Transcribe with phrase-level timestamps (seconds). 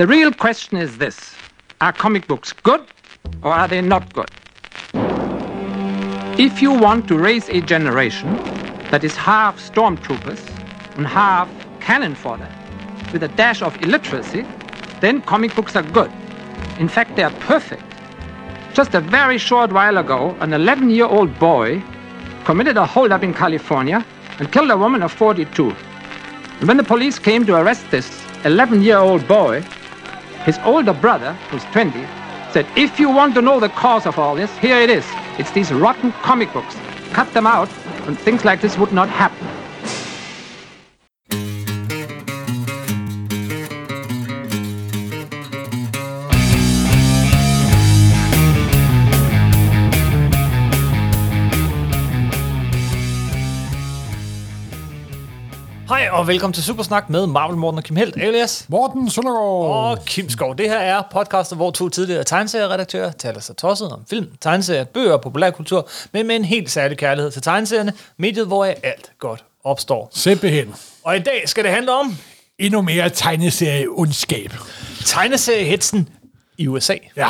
[0.00, 1.34] The real question is this
[1.82, 2.86] Are comic books good
[3.42, 4.30] or are they not good?
[6.40, 8.34] If you want to raise a generation
[8.90, 10.40] that is half stormtroopers
[10.96, 11.50] and half
[11.80, 12.48] cannon fodder
[13.12, 14.46] with a dash of illiteracy,
[15.00, 16.10] then comic books are good.
[16.78, 17.84] In fact, they are perfect.
[18.72, 21.82] Just a very short while ago, an 11 year old boy
[22.46, 24.02] committed a holdup in California
[24.38, 25.68] and killed a woman of 42.
[26.60, 29.62] And when the police came to arrest this 11 year old boy,
[30.44, 32.06] his older brother, who's 20,
[32.52, 35.06] said, If you want to know the cause of all this, here it is.
[35.38, 36.76] It's these rotten comic books.
[37.12, 37.68] Cut them out,
[38.06, 39.59] and things like this would not happen.
[56.10, 59.40] Hej og velkommen til Supersnak med Marvel Morten og Kim Helt, alias Morten Søndergaard.
[59.90, 60.56] og Kim Skov.
[60.58, 65.12] Det her er podcastet, hvor to tidligere tegneserieredaktører taler sig tosset om film, tegneserier, bøger
[65.12, 70.10] og populærkultur, men med en helt særlig kærlighed til tegneserierne, mediet, hvor alt godt opstår.
[70.14, 70.74] Simpelthen.
[71.04, 72.16] Og i dag skal det handle om
[72.58, 74.52] Endnu mere tegneserie ondskab.
[75.04, 76.08] tegneseriehetsen
[76.58, 76.94] i USA.
[77.16, 77.28] Ja.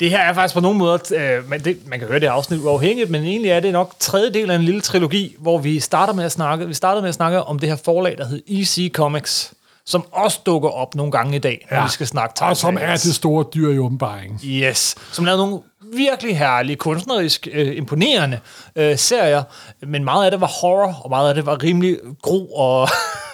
[0.00, 2.60] Det her er faktisk på nogle måder, øh, man, det, man kan høre det afsnit
[2.60, 6.12] uafhængigt, men egentlig er det nok tredje del af en lille trilogi, hvor vi starter
[6.12, 8.92] med at snakke, vi starter med at snakke om det her forlag, der hedder EC
[8.92, 9.52] Comics,
[9.86, 11.84] som også dukker op nogle gange i dag, når ja.
[11.84, 14.40] vi skal snakke Og som er det store dyr i åbenbaringen.
[14.44, 15.60] Yes, som lavede nogle
[15.96, 18.38] virkelig herlige, kunstnerisk øh, imponerende
[18.76, 19.42] øh, serier,
[19.86, 22.88] men meget af det var horror, og meget af det var rimelig gro og, og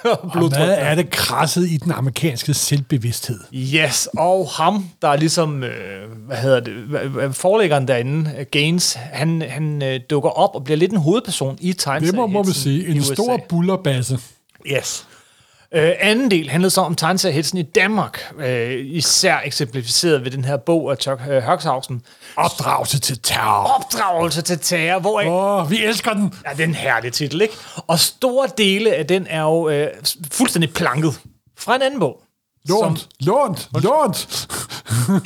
[0.23, 0.59] Og blodtryk.
[0.65, 3.41] hvad er det krasset i den amerikanske selvbevidsthed?
[3.55, 9.43] Yes, og ham, der er ligesom, øh, hvad hedder det, forlæggeren derinde, øh, Gaines, han,
[9.49, 12.17] han øh, dukker op og bliver lidt en hovedperson i Det tegneserien.
[12.17, 12.89] må, må man sige.
[12.89, 14.19] En stor bullerbasse.
[14.67, 15.07] Yes.
[15.75, 20.57] Øh, anden del handlede så om tegneseriehetsen i Danmark, øh, især eksemplificeret ved den her
[20.57, 21.49] bog af Chuck øh.
[22.37, 23.85] Opdragelse til terror.
[23.85, 26.35] Opdragelse til terror, hvor Åh, oh, vi elsker den.
[26.47, 27.55] Ja, det er en herlig titel, ikke?
[27.87, 29.89] Og store dele af den er jo øh,
[30.33, 31.21] fuldstændig planket
[31.59, 32.23] fra en anden bog.
[32.69, 34.49] Lånt, lånt, lånt.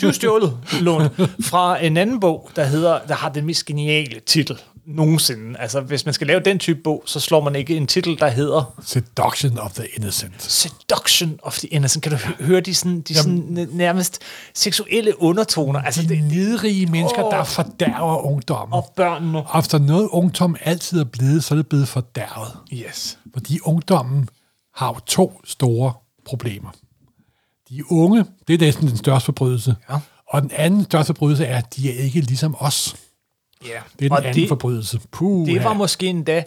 [0.02, 1.12] Du stjålet lånt
[1.50, 4.58] fra en anden bog, der hedder, der har den mest geniale titel
[4.94, 5.58] nogensinde.
[5.58, 8.28] Altså, hvis man skal lave den type bog, så slår man ikke en titel, der
[8.28, 10.42] hedder Seduction of the innocent.
[10.42, 12.02] Seduction of the Innocent.
[12.02, 14.18] Kan du hø- høre de, sådan, de sådan nærmest
[14.54, 15.80] seksuelle undertoner?
[15.82, 17.30] Altså, De det, nedrige mennesker, Åh.
[17.32, 18.72] der fordærver ungdommen.
[18.74, 19.42] og børnene.
[19.58, 22.56] Efter noget ungdom altid er blevet, så er det blevet fordærvet.
[22.72, 23.18] Yes.
[23.32, 24.28] Fordi ungdommen
[24.74, 25.92] har jo to store
[26.26, 26.70] problemer.
[27.70, 29.76] De unge, det er næsten den største forbrydelse.
[29.90, 29.98] Ja.
[30.28, 32.96] Og den anden største forbrydelse er, at de er ikke ligesom os.
[33.64, 33.68] Ja.
[33.68, 35.00] Det er den og anden det, forbrydelse.
[35.10, 36.44] Puh, det var måske endda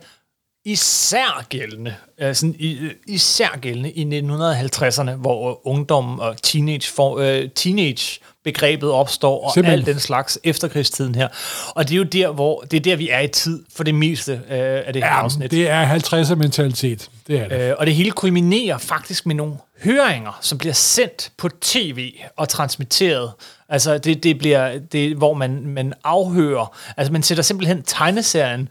[0.65, 8.19] især gældende, øh, øh, især gældende i 1950'erne, hvor ungdom og teenage, for, øh, teenage
[8.43, 9.79] begrebet opstår, og Simpelthen.
[9.79, 11.27] alt den slags efterkrigstiden her.
[11.75, 13.95] Og det er jo der, hvor det er der, vi er i tid for det
[13.95, 15.51] meste øh, af det her ja, afsnit.
[15.51, 17.09] det er 50'er mentalitet.
[17.27, 17.61] Det er det.
[17.61, 22.49] Øh, og det hele kulminerer faktisk med nogle høringer, som bliver sendt på tv og
[22.49, 23.31] transmitteret.
[23.73, 26.77] Altså, det, det bliver, det, hvor man, man afhører.
[26.97, 28.69] Altså, man sætter simpelthen tegneserien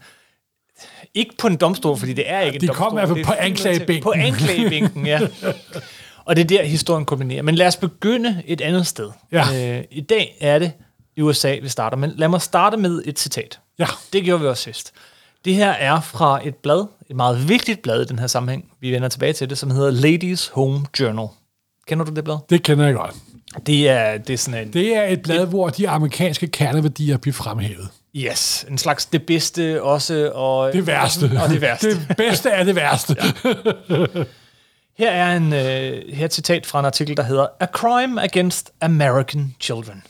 [1.13, 2.85] ikke på en domstol, fordi det er ikke en De domstol.
[2.89, 4.03] kom i hvert fald det på anklagebænken.
[4.03, 5.19] På anklagebænken, ja.
[6.25, 7.41] Og det er der, historien kulminerer.
[7.41, 9.09] Men lad os begynde et andet sted.
[9.31, 9.77] Ja.
[9.77, 10.71] Øh, I dag er det
[11.17, 11.97] i USA, vi starter.
[11.97, 13.59] Men lad mig starte med et citat.
[13.79, 13.87] Ja.
[14.13, 14.91] Det gjorde vi også sidst.
[15.45, 18.65] Det her er fra et blad, et meget vigtigt blad i den her sammenhæng.
[18.81, 21.27] Vi vender tilbage til det, som hedder Ladies Home Journal.
[21.87, 22.37] Kender du det blad?
[22.49, 23.15] Det kender jeg godt.
[23.67, 27.33] Det er, det er sådan en, Det er et blad, hvor de amerikanske kerneværdier bliver
[27.33, 27.87] fremhævet.
[28.15, 30.31] yes, en slags det bedste også.
[30.35, 31.31] Og, Det værste.
[31.43, 31.89] Og det værste.
[31.89, 33.15] det bedste er det værste.
[34.97, 35.59] Her er en, øh,
[36.13, 40.03] her er et citat fra en artikel, der hedder A Crime Against American Children.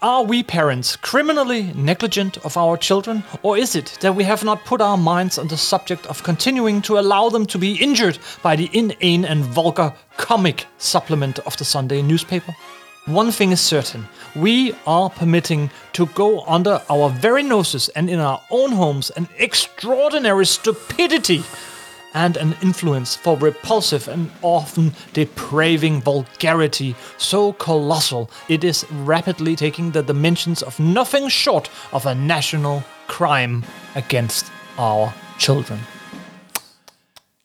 [0.00, 4.64] Are we parents criminally negligent of our children, or is it that we have not
[4.64, 8.54] put our minds on the subject of continuing to allow them to be injured by
[8.54, 12.54] the inane and vulgar comic supplement of the Sunday newspaper?
[13.06, 14.06] One thing is certain
[14.36, 19.28] we are permitting to go under our very noses and in our own homes an
[19.36, 21.42] extraordinary stupidity
[22.14, 29.92] and an influence for repulsive and often depraving vulgarity so colossal it is rapidly taking
[29.92, 33.62] the dimensions of nothing short of a national crime
[33.94, 34.46] against
[34.78, 35.80] our children.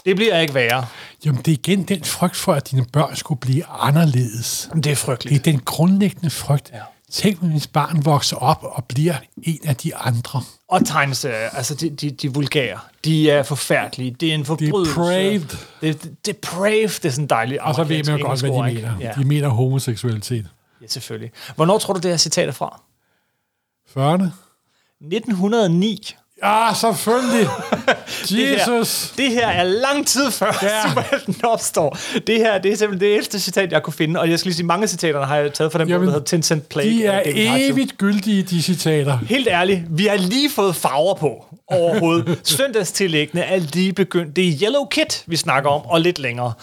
[0.06, 0.86] Det bliver ikke værre.
[1.26, 4.70] Jamen, det er igen den frygt for, at dine børn skulle blive anderledes.
[4.74, 5.46] Det er Det er frygteligt.
[5.46, 6.72] den grundlæggende frygt.
[6.74, 6.80] Ja.
[7.14, 10.42] Tænk, hvis barn vokser op og bliver en af de andre.
[10.68, 14.12] Og tegneserier, altså de, de, de vulgære, de er forfærdelige.
[14.12, 14.92] Det er en forbrydelse.
[14.92, 15.58] Depraved.
[15.82, 17.62] Det, det, depraved, det er sådan dejligt.
[17.62, 18.98] Og så ved man jo godt, hvad de mener.
[19.00, 19.12] Ja.
[19.18, 20.46] De mener homoseksualitet.
[20.82, 21.32] ja, selvfølgelig.
[21.56, 22.82] Hvornår tror du, det er citat er fra?
[23.90, 24.28] 40'erne?
[25.02, 26.16] 1909.
[26.44, 27.48] Ja, selvfølgelig.
[28.30, 29.14] Det her, Jesus.
[29.18, 30.68] det her er lang tid før ja.
[30.68, 30.90] Ja.
[30.90, 31.98] superhelten opstår.
[32.28, 34.20] Det her det er simpelthen det ældste citat, jeg kunne finde.
[34.20, 36.20] Og jeg skal lige sige, mange citaterne har jeg taget fra den bog, der hedder
[36.26, 36.92] Tencent Plague.
[36.92, 39.18] De er evigt gyldige, de citater.
[39.28, 42.40] Helt ærligt, vi har lige fået farver på overhovedet.
[42.44, 44.36] Søndagstillæggene er lige begyndt.
[44.36, 46.54] Det er Yellow Kit, vi snakker om, og lidt længere.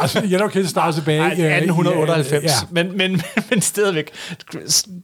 [0.00, 1.20] Altså, Yellow Kid starter tilbage.
[1.20, 2.44] Ej, øh, i, øh, 1898.
[2.44, 2.50] Ja.
[2.70, 4.10] Men, men, men stadigvæk.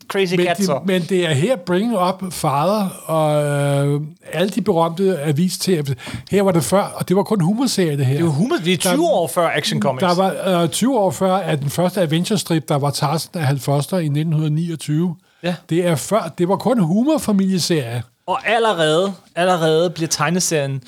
[0.09, 0.75] Crazy Men, Cat så.
[0.75, 4.01] det, men det er her Bring Up Father og øh,
[4.33, 5.97] alle de berømte avis til.
[6.31, 8.15] Her var det før, og det var kun humorserie, det her.
[8.15, 10.01] Det jo humor, vi er 20 Der- år før Action Comics.
[10.01, 13.97] Der var øh, 20 år før, at den første Adventure-strip, der var Tarzan af 90'er
[13.97, 15.17] i 1929.
[15.43, 15.55] Ja.
[15.71, 18.03] Det er før, det var kun humorfamilieserie.
[18.27, 20.83] Og allerede, allerede bliver tegneserien...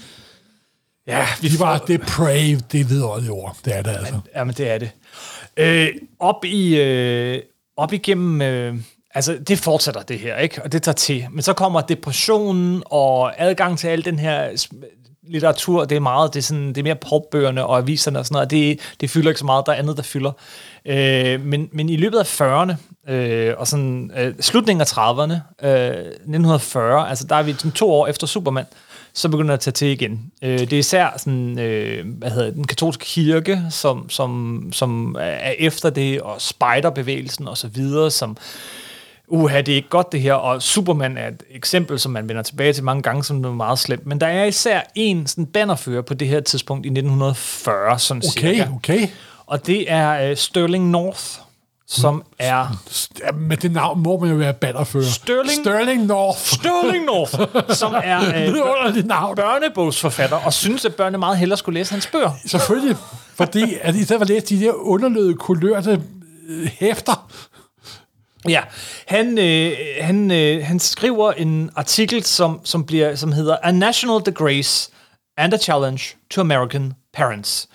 [1.06, 3.56] Ja, vi De var depraved, det er vidunderlige ord.
[3.64, 4.14] Det er det altså.
[4.36, 4.90] Jamen, det er det.
[5.56, 5.88] Øh,
[6.20, 6.76] op i...
[6.80, 7.42] Øh,
[7.76, 8.42] op igennem...
[8.42, 8.74] Øh,
[9.14, 10.62] altså, det fortsætter det her, ikke?
[10.62, 11.26] Og det tager til.
[11.30, 14.50] Men så kommer depressionen og adgang til al den her
[15.30, 15.84] litteratur.
[15.84, 16.34] Det er meget...
[16.34, 18.50] Det er, sådan, det er mere popbøgerne og aviserne og sådan noget.
[18.50, 19.66] Det, det fylder ikke så meget.
[19.66, 20.32] Der er andet, der fylder.
[20.84, 22.74] Øh, men, men i løbet af 40'erne
[23.12, 27.92] øh, og sådan øh, slutningen af 30'erne, øh, 1940, altså der er vi sådan to
[27.92, 28.64] år efter Superman,
[29.12, 30.32] så begynder det at tage til igen.
[30.42, 35.16] Øh, det er især sådan, øh, hvad hedder det, den katolske kirke, som, som, som
[35.20, 38.36] er efter det, og spejderbevægelsen og så videre, som
[39.30, 42.42] uha, det er ikke godt det her, og Superman er et eksempel, som man vender
[42.42, 44.06] tilbage til mange gange, som noget meget slemt.
[44.06, 48.40] Men der er især en sådan bannerfører på det her tidspunkt i 1940, sådan Okay,
[48.56, 48.68] cirka.
[48.76, 49.08] okay.
[49.46, 51.20] Og det er øh, Sterling North,
[51.88, 52.78] som er
[53.26, 55.04] Ja, Med det navn må man jo være bannerfører.
[55.04, 56.38] Sterling- Sterling North.
[56.38, 57.34] Sterling North,
[57.74, 59.36] som er øh, Vidunderligt navn.
[59.36, 62.30] børnebogsforfatter, og synes, at børnene meget hellere skulle læse hans bøger.
[62.46, 62.96] Selvfølgelig.
[63.34, 66.02] Fordi at i stedet for at læse de der underløde, kulørte
[66.48, 67.30] øh, hæfter,
[68.48, 68.62] Ja,
[69.06, 74.20] han, øh, han, øh, han skriver en artikel, som, som, bliver, som hedder A National
[74.26, 74.90] Disgrace
[75.36, 77.68] and a Challenge to American Parents.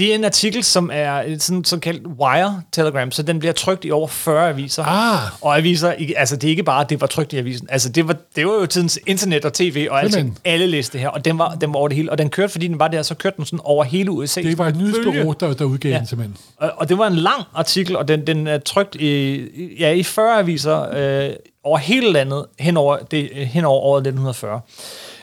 [0.00, 4.08] Det er en artikel, som er sådan såkaldt wire-telegram, så den bliver trykt i over
[4.08, 4.84] 40 aviser.
[4.86, 5.18] Ah.
[5.40, 7.66] Og aviser, altså det er ikke bare, at det var trykt i avisen.
[7.70, 10.00] Altså det var, det var jo tidens internet og tv og.
[10.02, 10.38] Simpelthen.
[10.44, 12.10] Alle læste det her, og den var, den var over det hele.
[12.10, 14.42] Og den kørte, fordi den var der, så kørte den sådan over hele USA.
[14.42, 15.98] det var et nyhedsbureau, der, der udgav Ja.
[15.98, 16.36] den simpelthen.
[16.56, 19.90] Og, og det var en lang artikel, og den, den er trygt i, i- ja,
[19.90, 20.86] i 40 aviser
[21.28, 21.30] øh,
[21.64, 24.60] over hele landet hen over, det, hen over året 1940.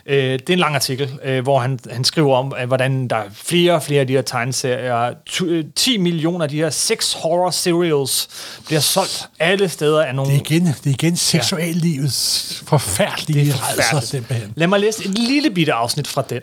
[0.10, 3.16] Øh, det er en lang artikel, øh, hvor han, han skriver om, øh, hvordan der
[3.16, 5.14] er flere og flere af de her tegneserier.
[5.44, 8.28] Øh, 10 millioner af de her sex horror serials
[8.66, 10.32] bliver solgt alle steder af nogle...
[10.32, 14.08] Det er igen, det er igen seksuallivets forfærdelige Det er forfærdeligt.
[14.10, 14.54] simpelthen.
[14.56, 16.42] Lad mig læse et lille bitte afsnit fra den.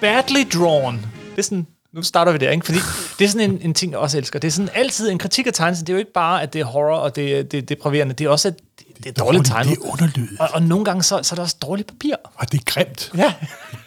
[0.00, 0.94] Badly drawn.
[1.30, 2.66] Det er sådan, nu starter vi der, ikke?
[2.66, 2.78] Fordi
[3.18, 4.38] det er sådan en, en ting, jeg også elsker.
[4.38, 5.86] Det er sådan altid en kritik af tegnelsen.
[5.86, 8.14] Det er jo ikke bare, at det er horror, og det, er- det er depraverende.
[8.14, 8.54] Det er også, at
[8.96, 9.78] det, det er dårligt tegnet.
[9.78, 12.14] Det er underlydet, Og, og nogle gange, så, så er der også dårligt papir.
[12.34, 13.10] og det er grimt.
[13.16, 13.32] Ja,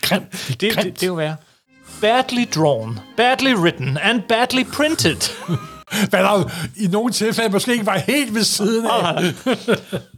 [0.02, 0.32] Grimt.
[0.48, 1.00] Det er det, det, grimt.
[1.02, 1.34] det er jo.
[2.02, 5.18] Badly drawn, badly written and badly printed.
[6.10, 9.34] Hvad der i nogle tilfælde måske ikke var helt ved siden af.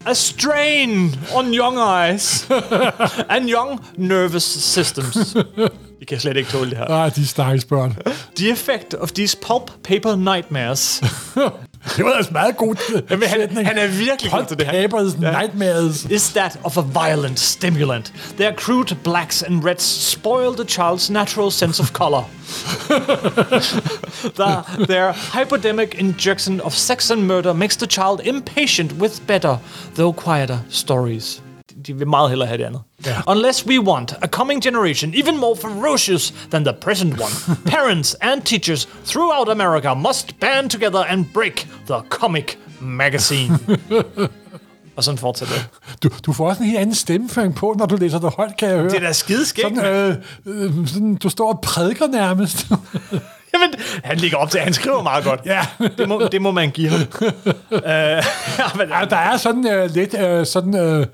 [0.05, 2.47] A strain on young eyes
[3.33, 5.35] and young nervous systems.
[5.99, 6.85] Vi kan slet ikke tåle det her.
[6.85, 7.97] Ah, de stakkels børn.
[8.35, 11.01] The effect of these pulp paper nightmares.
[11.97, 14.88] Det var altså meget god Jamen, han, han er virkelig god til det her.
[14.88, 16.05] Papers, nightmares.
[16.05, 18.13] Is that of a violent stimulant.
[18.38, 22.21] Their crude blacks and reds spoil the child's natural sense of color.
[24.39, 29.57] the, their hypodermic injection of sex and murder makes the child impatient with better,
[29.95, 31.41] though quieter, stories.
[31.88, 32.81] De- vil meget hellere have det andet.
[33.05, 33.15] Ja.
[33.27, 38.41] Unless we want a coming generation even more ferocious than the present one, parents and
[38.41, 43.59] teachers throughout America must band together and break the comic magazine.
[44.95, 45.65] Og sådan fortsætter det.
[46.03, 48.69] Du, du får også en helt anden stemmeføring på, når du læser det højt, kan
[48.69, 48.89] jeg høre.
[48.89, 49.75] Det er da skideskægt.
[49.75, 52.67] Sådan, øh, øh, sådan, du står og prædiker nærmest.
[53.53, 53.73] Jamen,
[54.03, 55.39] han ligger op til, han skriver meget godt.
[55.45, 55.65] ja.
[55.97, 57.00] Det må, det må man give ham.
[57.21, 57.79] uh,
[58.77, 61.05] men, ja, der er sådan øh, lidt øh, sådan øh,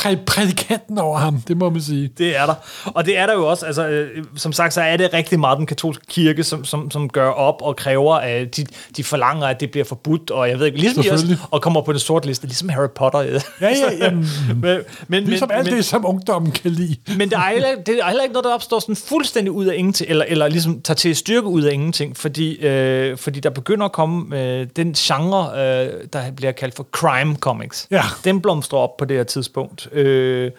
[0.00, 2.10] præ- prædikanten over ham, det må man sige.
[2.18, 2.54] Det er der.
[2.84, 5.58] Og det er der jo også, altså, øh, som sagt, så er det rigtig meget
[5.58, 9.60] den katolske kirke, som, som, som gør op og kræver, at de, de forlanger, at
[9.60, 12.26] det bliver forbudt, og jeg ved ikke, ligesom de også, og kommer på det sorte
[12.26, 13.20] liste, ligesom Harry Potter.
[13.20, 13.68] Ja, Ja,
[14.00, 14.10] ja,
[14.62, 14.78] men,
[15.08, 16.96] men, ligesom men, alt men, det, som ungdommen kan lide.
[17.18, 19.74] men der er, heller, det er heller ikke noget, der opstår sådan fuldstændig ud af
[19.76, 23.84] ingenting, eller, eller ligesom tager til styrke ud af ingenting, fordi, øh, fordi der begynder
[23.84, 27.86] at komme øh, den genre, øh, der bliver kaldt for crime comics.
[27.90, 28.02] Ja.
[28.24, 29.87] Den blomstrer op på det her tidspunkt.
[29.92, 30.50] Øh,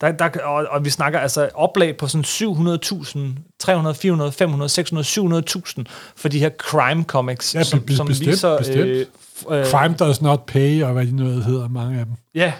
[0.00, 3.18] der, der, og, og vi snakker altså oplag på sådan 700.000,
[3.58, 5.82] 300, 400, 500, 600, 700.000
[6.16, 8.58] for de her crime comics, Ja, som, som bestemt, viser...
[8.58, 8.78] bestemt.
[8.78, 9.06] Øh,
[9.50, 12.14] øh, Crime does not pay, og hvad de nu hedder, mange af dem.
[12.34, 12.52] Ja.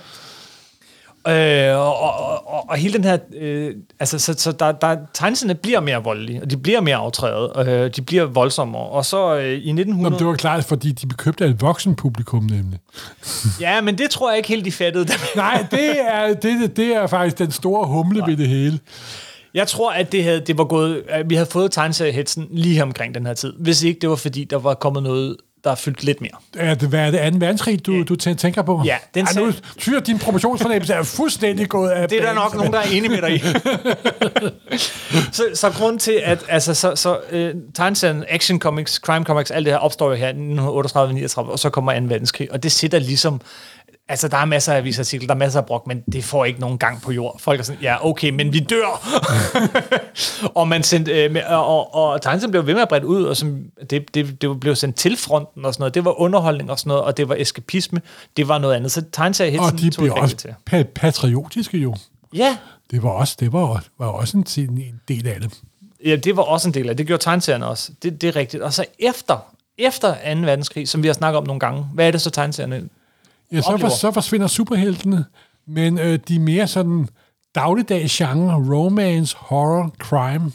[1.26, 5.54] Øh, og, og, og, og hele den her, øh, altså, så, så der, der, tegneserne
[5.54, 9.44] bliver mere voldelige, og de bliver mere aftrædet, øh, de bliver voldsommere, og så øh,
[9.44, 10.10] i Nå, 1900...
[10.10, 12.78] men det var klart, fordi de blev købt af et voksen publikum, nemlig.
[13.60, 15.08] Ja, men det tror jeg ikke helt, de fattede.
[15.36, 18.78] Nej, det er, det, det er faktisk den store humle ved det hele.
[19.54, 23.14] Jeg tror, at det, havde, det var gået, at vi havde fået tegneseriehetsen lige omkring
[23.14, 26.20] den her tid, hvis ikke det var fordi, der var kommet noget, der fyldt lidt
[26.20, 26.30] mere.
[26.56, 27.38] Er det, hvad er det, 2.
[27.38, 28.82] verdenskrig, du, du tæ- tænker på?
[28.84, 32.54] Ja, den Ej, nu tyder din proportionsfornemmelse er fuldstændig gået af Det er der nok
[32.54, 33.38] nogen, der er enige med dig i.
[35.32, 37.60] så, så grund til, at altså, så, så, uh,
[38.28, 42.00] action comics, crime comics, alt det her opstår jo her i 1938-39, og så kommer
[42.00, 42.06] 2.
[42.06, 43.40] verdenskrig, og det sætter ligesom
[44.10, 46.60] Altså, der er masser af avisartikler, der er masser af brok, men det får ikke
[46.60, 47.40] nogen gang på jord.
[47.40, 49.18] Folk er sådan, ja, okay, men vi dør!
[50.58, 53.36] og man sendte, øh, med, og, og, og blev ved med at bredt ud, og
[53.36, 53.58] som,
[53.90, 55.94] det, det, det blev sendt til fronten og sådan noget.
[55.94, 58.00] Det var underholdning og sådan noget, og det var eskapisme.
[58.36, 58.92] Det var noget andet.
[58.92, 60.54] Så tegneserien Og de blev også til.
[60.70, 61.94] pa- patriotiske jo.
[62.34, 62.56] Ja,
[62.90, 65.52] Det var også, det var, var også en, en del af det.
[66.04, 66.98] Ja, det var også en del af det.
[66.98, 67.92] Det gjorde tegneserierne også.
[68.02, 68.62] Det, det er rigtigt.
[68.62, 69.36] Og så efter,
[69.78, 70.40] efter 2.
[70.40, 72.88] verdenskrig, som vi har snakket om nogle gange, hvad er det så tegneserierne?
[73.52, 75.24] Ja, så, for, så forsvinder superheltene,
[75.66, 77.08] men øh, de mere sådan
[77.54, 80.52] dagligdags genre, romance, horror, crime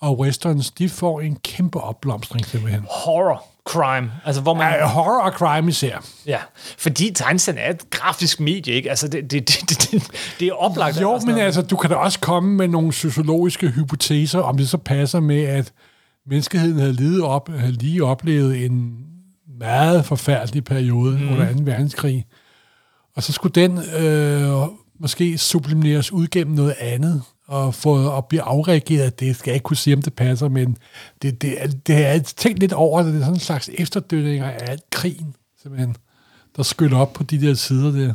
[0.00, 2.86] og westerns, de får en kæmpe opblomstring simpelthen.
[2.90, 4.12] Horror, crime.
[4.24, 4.72] Altså, hvor man...
[4.72, 6.06] Ja, horror og crime især.
[6.26, 6.38] Ja,
[6.78, 8.90] fordi tegneserien er et grafisk medie, ikke?
[8.90, 10.10] Altså, det, det, det, det, det,
[10.40, 11.00] det er oplagt.
[11.00, 14.68] Jo, altså, men altså, du kan da også komme med nogle sociologiske hypoteser, om det
[14.68, 15.72] så passer med, at
[16.26, 18.96] menneskeheden havde lige, op, havde lige oplevet en
[19.62, 21.32] meget forfærdelig periode mm.
[21.32, 21.58] under 2.
[21.62, 22.26] verdenskrig.
[23.14, 28.42] Og så skulle den øh, måske sublimeres ud gennem noget andet, og få at blive
[28.42, 29.36] afreageret af det.
[29.36, 30.76] Skal jeg ikke kunne sige, om det passer, men
[31.22, 34.90] det, det, det er tænkt lidt over, det er sådan en slags efterdønninger af alt
[34.90, 35.96] krigen, simpelthen,
[36.56, 38.14] der skyller op på de der sider der.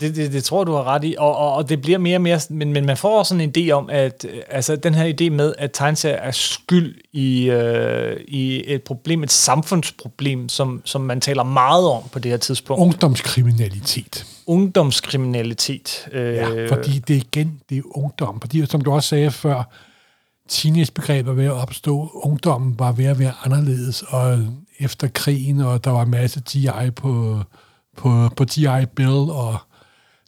[0.00, 2.22] Det, det, det tror du har ret i, og, og, og det bliver mere og
[2.22, 5.30] mere, men, men man får også sådan en idé om, at altså, den her idé
[5.30, 11.20] med, at tegneserier er skyld i, øh, i et problem, et samfundsproblem, som, som man
[11.20, 12.80] taler meget om på det her tidspunkt.
[12.82, 14.26] Ungdomskriminalitet.
[14.46, 16.08] Ungdomskriminalitet.
[16.12, 18.40] Øh, Ja, fordi det igen, det er ungdom.
[18.40, 19.62] Fordi, som du også sagde før,
[20.48, 22.10] teenagebegrebet var ved at opstå.
[22.14, 24.38] Ungdommen var ved at være anderledes, og
[24.78, 27.40] efter krigen, og der var en masse GI på,
[27.96, 28.66] på, på GI
[28.96, 29.56] Bill, og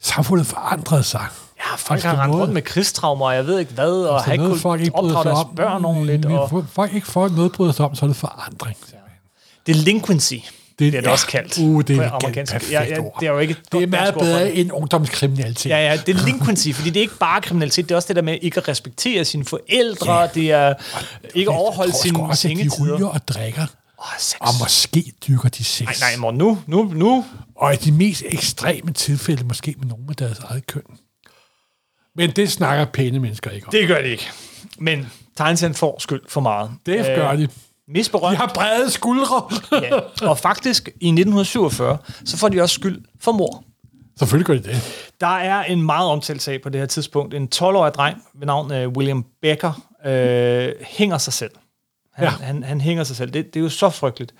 [0.02, 1.24] samfundet forandrede sig.
[1.70, 4.44] Ja, folk har rendt rundt med krigstraumer, og jeg ved ikke hvad, og har ikke
[4.44, 5.54] kunnet opdrage deres om.
[5.56, 6.26] børn ordentligt.
[6.26, 8.76] Og folk ikke folk noget bryder sig om, så er det forandring.
[9.66, 10.42] delinquency, det,
[10.78, 11.58] det er det ja, også kaldt.
[11.58, 12.72] Uh, det på er et amerikansk.
[12.72, 14.60] Ja, ja, det er jo ikke et Det er meget bedre det.
[14.60, 15.70] end ungdomskriminalitet.
[15.70, 18.38] Ja, ja, delinquency, fordi det er ikke bare kriminalitet, det er også det der med
[18.42, 20.26] ikke at respektere sine forældre, Ja.
[20.34, 20.74] det er
[21.34, 22.96] ikke at overholde Jeg tror sgu sine også, at de sengetider.
[22.96, 23.66] ryger og drikker,
[24.02, 24.36] Åh, sex.
[24.40, 25.84] og måske dyrker de sex.
[25.86, 27.24] Nej, nej, mor, nu, nu, nu.
[27.56, 30.82] Og i de mest ekstreme tilfælde måske med nogen med deres eget køn.
[32.16, 33.70] Men det snakker pæne mennesker ikke om.
[33.70, 34.30] Det gør det ikke.
[34.78, 36.70] Men tegneserien får skyld for meget.
[36.86, 37.48] Det øh, gør de.
[37.88, 39.48] Mest De har brede skuldre.
[39.72, 39.98] Ja.
[40.28, 43.64] Og faktisk i 1947, så får de også skyld for mor.
[44.18, 45.08] Selvfølgelig gør de det.
[45.20, 47.34] Der er en meget omtalt sag på det her tidspunkt.
[47.34, 51.50] En 12-årig dreng ved navn øh, William Becker øh, hænger sig selv.
[52.12, 52.30] Han, Ja.
[52.30, 53.30] han, han hænger sig selv.
[53.30, 54.34] Det, det er jo så frygteligt.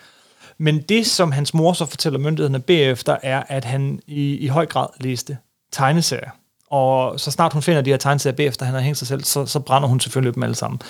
[0.59, 4.67] Men det, som hans mor så fortæller myndighederne bagefter, er, at han i, i høj
[4.67, 5.39] grad læste
[5.73, 6.31] tegneserier.
[6.71, 9.47] Og så snart hun finder de her tegneserier bagefter, han har hængt sig selv, så,
[9.47, 10.81] så brænder hun selvfølgelig dem alle sammen.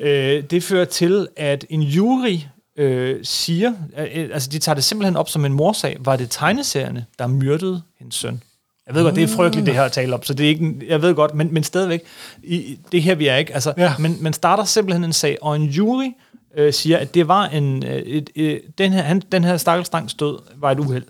[0.00, 2.38] Øh, det fører til, at en jury
[2.76, 7.06] øh, siger, øh, altså de tager det simpelthen op som en morsag, var det tegneserierne,
[7.18, 8.42] der myrdede hendes søn.
[8.86, 10.80] Jeg ved godt, det er frygteligt, det her at tale op, så det er ikke,
[10.88, 12.00] jeg ved godt, men, men stadigvæk,
[12.42, 13.94] i, det er her vi er ikke, altså, Ja.
[13.98, 16.10] men man starter simpelthen en sag, og en jury
[16.56, 19.88] øh, siger, at det var en, øh, et, et, den her, han, den her stakkels
[19.88, 21.04] drengs død var et uheld.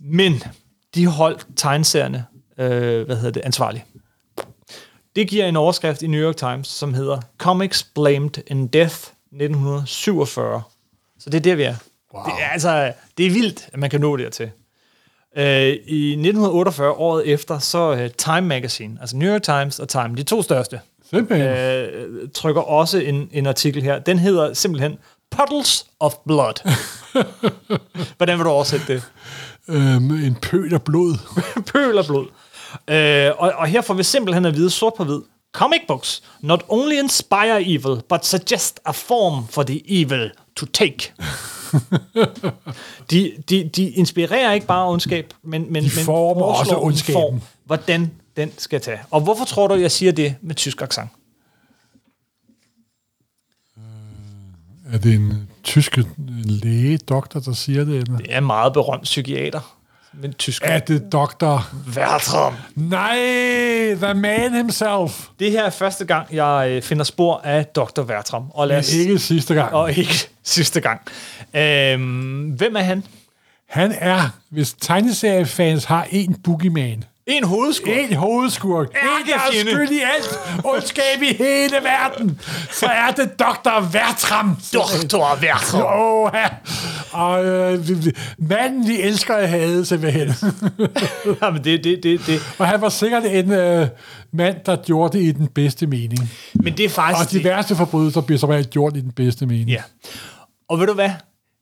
[0.00, 0.42] Men
[0.94, 2.24] de holdt tegneserierne,
[2.58, 3.84] øh, hvad hedder det, ansvarlige.
[5.16, 8.94] Det giver en overskrift i New York Times, som hedder Comics Blamed in Death
[9.32, 10.62] 1947.
[11.18, 11.74] Så det er der, vi er.
[12.14, 12.24] Wow.
[12.24, 14.50] Det er, altså, det er vildt, at man kan nå dertil.
[15.36, 20.16] Øh, I 1948, året efter, så uh, Time Magazine, altså New York Times og Time,
[20.16, 21.48] de to største, Simpelthen.
[21.48, 23.98] øh, trykker også en, en artikel her.
[23.98, 24.96] Den hedder simpelthen
[25.30, 26.54] Puddles of Blood.
[28.16, 29.02] Hvordan vil du oversætte det?
[29.68, 31.14] Øhm, en pøl af blod.
[31.72, 32.26] Pøl og blod.
[32.88, 35.20] Øh, og, og her får vi simpelthen at vide sort på hvid.
[35.52, 41.12] Comic books not only inspire evil, but suggest a form for the evil to take.
[43.10, 46.82] de, de, de inspirerer ikke bare ondskab, men, men, De men former foreslår også en
[46.86, 47.12] ondskaben.
[47.20, 48.98] form, hvordan den skal tage.
[49.10, 51.10] Og hvorfor tror du, jeg siger det med tysk accent?
[54.92, 55.98] Er det en tysk
[56.44, 57.96] læge, doktor, der siger det?
[57.96, 58.16] Eller?
[58.16, 59.76] Det er en meget berømt psykiater
[60.12, 60.62] med tysk.
[60.64, 61.68] Er det doktor?
[61.94, 62.54] Bertram.
[62.74, 63.14] Nej,
[63.94, 65.26] the man himself.
[65.38, 68.02] Det her er første gang, jeg øh, finder spor af Dr.
[68.02, 68.50] Bertram.
[68.50, 69.72] Og lad Men os, ikke sidste gang.
[69.72, 71.00] og ikke sidste gang.
[71.56, 73.04] Øhm, hvem er han?
[73.68, 78.10] Han er, hvis tegneseriefans har en boogeyman, En hovedskurk.
[78.10, 82.40] en hovedskurk, en der er skyld i alt ondskab i hele verden,
[82.72, 83.80] så er det Dr.
[83.92, 84.56] Vertram.
[84.72, 85.40] Dr.
[85.40, 85.82] Bertram.
[85.82, 86.48] Åh, ja.
[87.12, 87.88] og øh,
[88.38, 90.28] manden, vi elsker at have, simpelthen.
[91.42, 92.54] Jamen, det, det, det, det.
[92.58, 93.86] og han var sikkert en øh,
[94.32, 96.30] mand, der gjorde det i den bedste mening.
[96.54, 97.34] Men det er faktisk...
[97.34, 99.68] Og de værste forbrydelser bliver som regel gjort i den bedste mening.
[99.68, 99.82] Ja.
[100.68, 101.10] Og ved du hvad?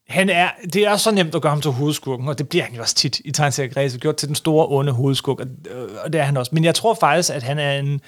[0.08, 2.74] Han er, det er så nemt at gøre ham til hovedskurken, og det bliver han
[2.74, 6.20] jo også tit i tegneseriekredse, gjort til den store, onde hovedskurk, og, øh, og det
[6.20, 6.50] er han også.
[6.54, 8.00] Men jeg tror faktisk, at han er en...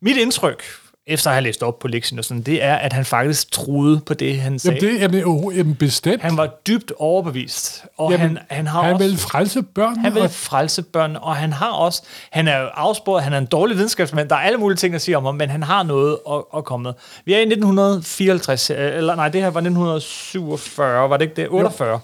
[0.00, 0.62] Mit indtryk,
[1.06, 4.00] efter at have læst op på lektien og sådan, det er, at han faktisk troede
[4.00, 4.78] på det, han sagde.
[4.82, 6.22] Jamen, det jamen, jo, jamen bestemt.
[6.22, 9.06] Han var dybt overbevist, og jamen, han, han har han også...
[9.06, 9.98] vil frelse børn.
[9.98, 13.46] Han vil frelse børn, og han har også, han er jo afsporet, han er en
[13.46, 16.18] dårlig videnskabsmand, der er alle mulige ting at sige om ham, men han har noget
[16.30, 16.92] at, at komme med.
[17.24, 21.48] Vi er i 1954, øh, eller nej, det her var 1947, var det ikke det?
[21.48, 22.00] 48.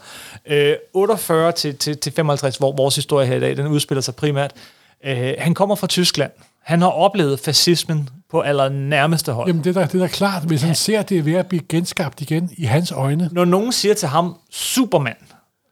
[0.47, 4.15] Øh, 48 til, til, til 55, hvor vores historie her i dag, den udspiller sig
[4.15, 4.53] primært.
[5.05, 6.31] Øh, han kommer fra Tyskland.
[6.63, 9.47] Han har oplevet fascismen på allernærmeste hold.
[9.47, 11.47] Jamen, det er da, det er da klart, hvis han ser, det er ved at
[11.47, 13.29] blive genskabt igen i hans øjne.
[13.33, 15.17] Når nogen siger til ham, Superman,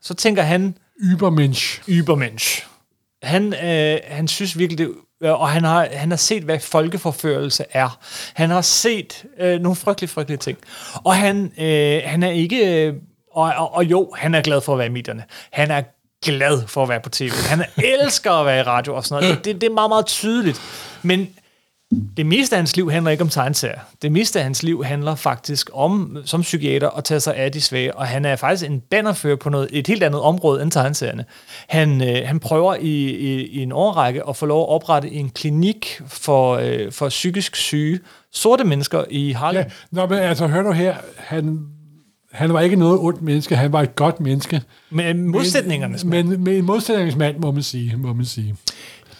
[0.02, 1.82] så tænker han, Übermensch.
[1.88, 2.66] Übermensch.
[3.22, 4.94] Han, øh, han synes virkelig, det,
[5.30, 7.98] og han har, han har set, hvad folkeforførelse er.
[8.34, 10.58] Han har set øh, nogle frygtelige, frygtelige ting.
[10.94, 12.86] Og han, øh, han er ikke...
[12.86, 12.94] Øh,
[13.32, 15.24] og, og, og jo, han er glad for at være i medierne.
[15.52, 15.82] Han er
[16.22, 17.30] glad for at være på tv.
[17.48, 19.44] Han elsker at være i radio og sådan noget.
[19.44, 20.60] Det, det er meget, meget tydeligt.
[21.02, 21.28] Men
[22.16, 23.80] det meste af hans liv handler ikke om tegneserier.
[24.02, 27.60] Det meste af hans liv handler faktisk om, som psykiater, at tage sig af de
[27.60, 31.24] svage, og han er faktisk en bannerfører på noget, et helt andet område end tegneserierne.
[31.68, 35.30] Han, øh, han prøver i, i, i en årrække at få lov at oprette en
[35.30, 38.00] klinik for, øh, for psykisk syge
[38.32, 39.62] sorte mennesker i Harlem.
[39.62, 41.58] Ja, nå, men altså, hør du her, han,
[42.32, 44.62] han var ikke noget ondt menneske, han var et godt menneske.
[44.90, 45.98] Med modsætningerne.
[46.04, 47.96] Men, men med en modsætningsmand, må man sige.
[47.96, 48.54] Må man sige.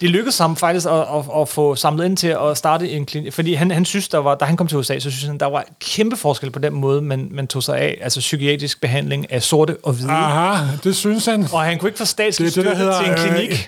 [0.01, 3.33] Det lykkedes ham faktisk at, at, at få samlet ind til at starte en klinik,
[3.33, 5.45] fordi han, han synes, der var, da han kom til USA, så synes han, der
[5.45, 9.43] var kæmpe forskel på den måde, man, man tog sig af, altså psykiatrisk behandling af
[9.43, 10.11] sorte og hvide.
[10.11, 11.47] Aha, det synes han.
[11.53, 13.51] Og han kunne ikke få statslig støtte til en klinik.
[13.51, 13.67] Øh,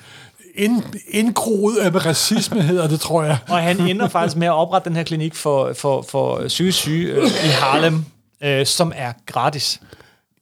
[0.55, 3.37] ind, indgroet af racisme hedder det, tror jeg.
[3.49, 7.13] Og han ender faktisk med at oprette den her klinik for, for, for psykisk syge
[7.13, 8.05] øh, i Harlem,
[8.43, 9.79] øh, som er gratis.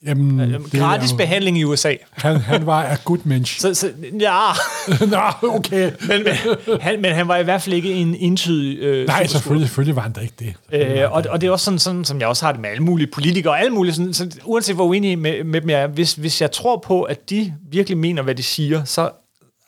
[0.05, 1.95] Jamen, Øh, Gratis jo- behandling i USA.
[2.11, 3.59] Han, han var a good mensch.
[3.61, 4.39] Så, så ja,
[5.11, 5.91] Nå, okay.
[6.07, 6.33] men, men,
[6.81, 10.01] han, men han var i hvert fald ikke en entydig øh, Nej, selvfølgelig, selvfølgelig var
[10.01, 10.53] han da ikke det.
[10.71, 12.83] Øh, og, og det er også sådan, sådan, som jeg også har det med alle
[12.83, 15.87] mulige politikere og alle mulige, sådan, så, uanset hvor uenige med, med dem jeg er,
[15.87, 19.09] hvis, hvis jeg tror på, at de virkelig mener, hvad de siger, så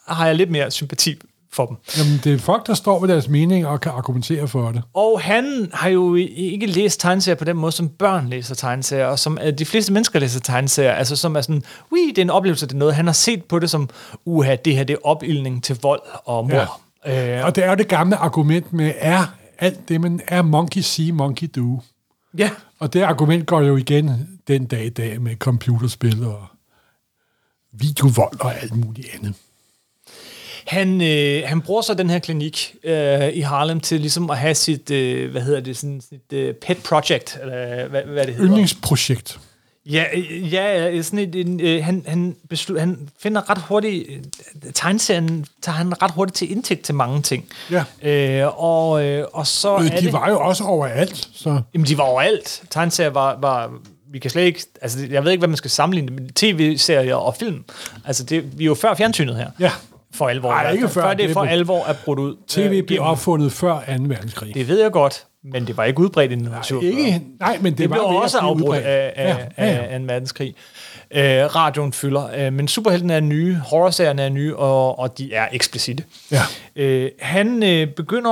[0.07, 1.15] har jeg lidt mere sympati
[1.53, 1.77] for dem.
[1.97, 4.81] Jamen, det er folk, der står ved deres mening og kan argumentere for det.
[4.93, 9.19] Og han har jo ikke læst tegneserier på den måde, som børn læser tegneserier, og
[9.19, 12.29] som øh, de fleste mennesker læser tegneserier, altså som er sådan, ui, det er en
[12.29, 12.95] oplevelse, det er noget.
[12.95, 13.89] Han har set på det som,
[14.25, 16.79] uha, det her det er opildning til vold og mor.
[17.05, 17.39] Ja.
[17.39, 19.25] Øh, Og det er jo det gamle argument med, er
[19.59, 21.81] alt det, man er monkey see, monkey do.
[22.37, 26.43] ja, Og det argument går jo igen den dag i dag med computerspil og
[27.73, 29.33] videovold og alt muligt andet.
[30.67, 34.55] Han, øh, han bruger så den her klinik øh, i Harlem til ligesom at have
[34.55, 38.49] sit, øh, hvad hedder det, sådan, sit øh, pet project, eller hvad, hvad det hedder.
[38.49, 39.39] Yndlingsprojekt.
[39.85, 44.73] Ja, øh, ja, sådan et, en, øh, han, han, beslu, han finder ret hurtigt, øh,
[44.73, 47.45] tegneserien tager han ret hurtigt til indtægt til mange ting.
[47.71, 47.83] Ja.
[48.01, 50.03] Øh, og, øh, og så er Øh, det...
[50.03, 51.61] De var jo også overalt, så...
[51.73, 52.63] Jamen, de var overalt.
[52.69, 53.71] Tegneserier var, var...
[54.11, 54.63] Vi kan slet ikke...
[54.81, 56.29] Altså, jeg ved ikke, hvad man skal sammenligne det med.
[56.29, 57.63] TV-serier og film.
[58.05, 59.51] Altså, det, vi er jo før fjernsynet her.
[59.59, 59.71] Ja,
[60.13, 60.49] For alvor.
[60.49, 61.01] Nej, ikke før.
[61.01, 62.35] før det Det for alvor er brudt ud.
[62.47, 63.79] TV øh, blev opfundet før 2.
[63.87, 64.53] verdenskrig.
[64.53, 66.91] Det ved jeg godt, men det var ikke udbredt i 1947.
[66.91, 69.83] Ikke, nej, men det, Det var blev også afbrudt af, af, ja, ja, ja.
[69.83, 70.55] af en verdenskrig.
[71.11, 71.21] Øh,
[71.55, 76.03] radioen fylder, øh, men superheltene er nye, horrorserierne er nye, og, og de er eksplicite.
[76.31, 76.41] Ja.
[76.75, 78.31] Øh, han øh, begynder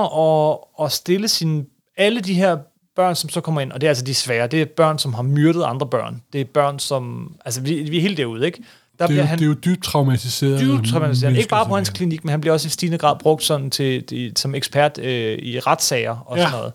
[0.52, 1.64] at, at stille sine,
[1.98, 2.58] alle de her
[2.96, 5.14] børn, som så kommer ind, og det er altså de svære, det er børn, som
[5.14, 6.22] har myrdet andre børn.
[6.34, 7.34] Det er børn, som...
[7.46, 8.64] Altså, vi, vi er helt derude, ikke?
[9.02, 10.60] Der Det, er, jo, han det er jo dybt traumatiseret.
[10.62, 11.38] dybt traumatiserende.
[11.40, 14.04] Ikke bare på hans klinik, men han bliver også i stigende grad brugt sådan til,
[14.04, 16.44] til, som ekspert øh, i retssager og Ja.
[16.44, 16.74] sådan noget.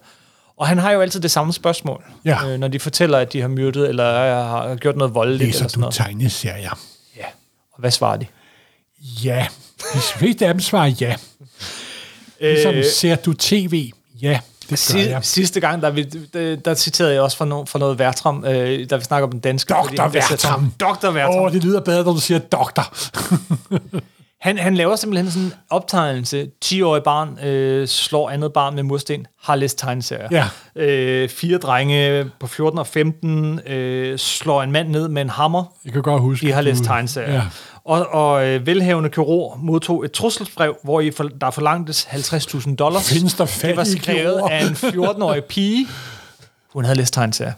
[0.56, 2.48] Og han har jo altid det samme spørgsmål, Ja.
[2.48, 5.58] øh, når de fortæller, at de har myrdet, eller øh, har gjort noget voldeligt, Læser
[5.58, 5.94] eller sådan du noget.
[5.94, 6.78] tegneserier?
[7.16, 7.24] Ja.
[7.72, 8.26] Og hvad svarer de?
[9.24, 9.46] Ja.
[9.94, 11.14] De fleste af dem svarer ja.
[12.40, 13.90] Ligesom, Øh, ser du tv?
[14.22, 15.18] Ja, det Si- jeg.
[15.24, 18.90] sidste gang, der, vi, der, der citerede jeg også for, no, for noget Vertram, øh,
[18.90, 19.74] da vi snakker om den danske.
[19.74, 20.08] Dr.
[20.08, 20.72] Vertram.
[20.80, 21.10] Dr.
[21.10, 21.34] Vertram.
[21.34, 22.82] Åh, oh, det lyder bedre, når du siger doktor.
[24.46, 26.48] Han, han laver simpelthen sådan en optegnelse.
[26.64, 30.28] 10-årig barn øh, slår andet barn med mursten, har læst tegneserier.
[30.30, 30.48] Ja.
[30.82, 35.64] Øh, fire drenge på 14 og 15 øh, slår en mand ned med en hammer.
[35.84, 36.46] Jeg kan godt huske.
[36.46, 37.34] De har læst tegneserier.
[37.34, 37.42] Ja.
[37.84, 43.12] Og, og øh, velhavende kirurg modtog et trusselsbrev, hvor I for, der forlangtes 50.000 dollars.
[43.12, 45.86] Findes der Det var skrevet af en 14-årig pige.
[46.72, 47.52] Hun havde læst tegneserier.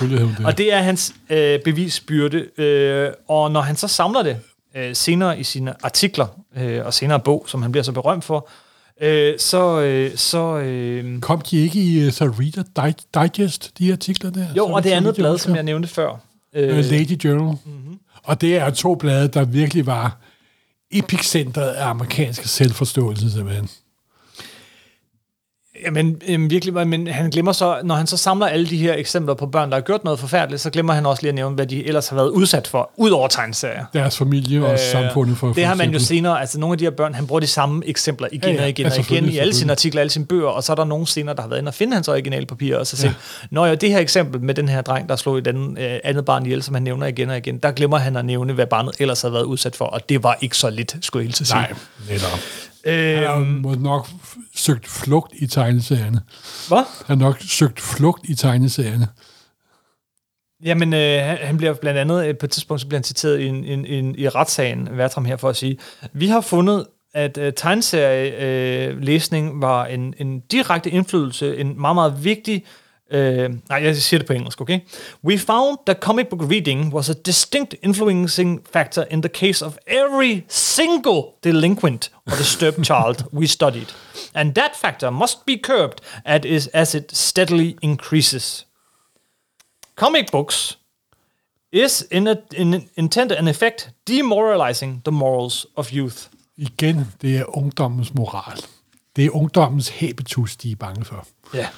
[0.00, 0.36] Det.
[0.44, 2.60] Og det er hans øh, bevisbyrde.
[2.62, 4.36] Øh, og når han så samler det
[4.76, 8.48] øh, senere i sine artikler, øh, og senere bog, som han bliver så berømt for,
[9.00, 9.80] øh, så...
[9.80, 14.46] Øh, så øh, Kom de ikke i uh, så Reader Di- Digest, de artikler der?
[14.56, 16.10] jo, og det andet blad, som jeg nævnte før.
[16.54, 17.56] Øh, Øh, Lady Journal.
[17.64, 17.98] Mm-hmm.
[18.24, 20.16] Og det er to blade, der virkelig var
[20.90, 23.68] epicentret af amerikansk selvforståelse, simpelthen.
[25.86, 29.34] Jamen, jamen virkelig, men han glemmer så, når han så samler alle de her eksempler
[29.34, 31.66] på børn, der har gjort noget forfærdeligt, så glemmer han også lige at nævne, hvad
[31.66, 33.84] de ellers har været udsat for, ud over tegneserier.
[33.94, 36.84] Deres familie og øh, samfundet for Det har man jo senere, altså nogle af de
[36.84, 39.28] her børn, han bruger de samme eksempler igen Ja, ja, og igen Ja, og igen
[39.28, 41.48] i alle sine artikler, alle sine bøger, og så er der nogen senere, der har
[41.48, 43.46] været inde og finde hans originalpapir, og så siger, ja.
[43.50, 46.24] når jo det her eksempel med den her dreng, der slog et andet, øh, andet
[46.24, 48.94] barn ihjel, som han nævner igen og igen, der glemmer han at nævne, hvad barnet
[48.98, 51.56] ellers havde været udsat for, og det var ikke så lidt, skulle jeg hilse sige.
[51.56, 51.72] Nej,
[52.10, 52.38] netop.
[52.84, 54.08] Han har Øh, må nok
[54.54, 56.20] søgt flugt i tegneserierne.
[56.68, 57.06] hvad?
[57.06, 59.08] Han har nok søgt flugt i tegneserierne.
[60.64, 63.40] Jamen, øh, han, han bliver blandt andet, øh, på et tidspunkt, så bliver han citeret
[63.40, 65.78] i, en, en, en, i retssagen, Vertram her, for at sige,
[66.12, 71.94] vi har fundet, at øh, tegneserielæsning øh, læsning var en, en direkte indflydelse, en meget,
[71.94, 72.64] meget vigtig
[73.12, 74.80] Øh, nej, jeg siger det på engelsk, okay?
[75.24, 79.76] We found that comic book reading was a distinct influencing factor in the case of
[79.86, 83.86] every single delinquent or disturbed child we studied.
[84.34, 88.66] And that factor must be curbed as, is, as it steadily increases.
[89.96, 90.78] Comic books
[91.72, 96.28] is in, a, in intent and effect demoralizing the morals of youth.
[96.56, 98.58] Igen, det er ungdommens moral.
[99.16, 101.26] Det er ungdommens habitus, de er bange for.
[101.54, 101.68] Ja.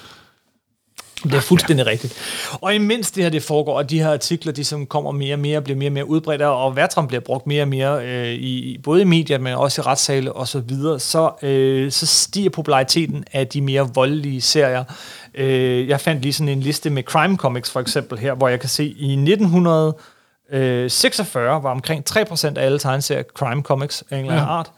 [1.23, 1.91] Det er fuldstændig ja.
[1.91, 2.13] rigtigt.
[2.61, 5.39] Og imens det her det foregår, og de her artikler, de som kommer mere og
[5.39, 8.77] mere, bliver mere og mere udbredt, og Vertram bliver brugt mere og mere, øh, i,
[8.83, 13.23] både i medier, men også i retssale og så videre, så, øh, så stiger populariteten
[13.33, 14.83] af de mere voldelige serier.
[15.35, 18.59] Øh, jeg fandt lige sådan en liste med crime comics for eksempel her, hvor jeg
[18.59, 24.33] kan se, i 1946 var omkring 3% af alle tegneserier crime comics af en eller
[24.33, 24.53] anden Ja.
[24.53, 24.71] art,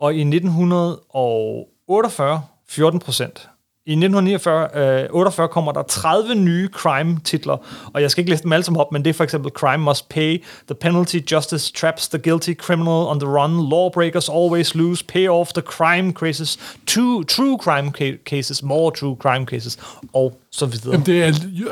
[0.00, 3.48] og i 1948 14 procent.
[3.86, 7.56] I 1949 øh, 48 kommer der 30 nye crime-titler,
[7.94, 9.84] og jeg skal ikke læse dem alle sammen op, men det er for eksempel Crime
[9.84, 15.04] Must Pay, The Penalty Justice Traps the Guilty Criminal on the Run, Lawbreakers Always Lose,
[15.04, 19.78] Pay Off the Crime Cases, two, True Crime ca- Cases, More True Crime Cases,
[20.12, 20.90] og så videre.
[20.92, 21.68] Jamen, det er, jo,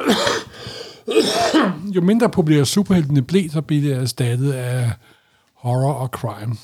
[1.94, 4.90] jo mindre populære superheltene blev, så blev det erstattet af
[5.54, 6.56] horror og crime.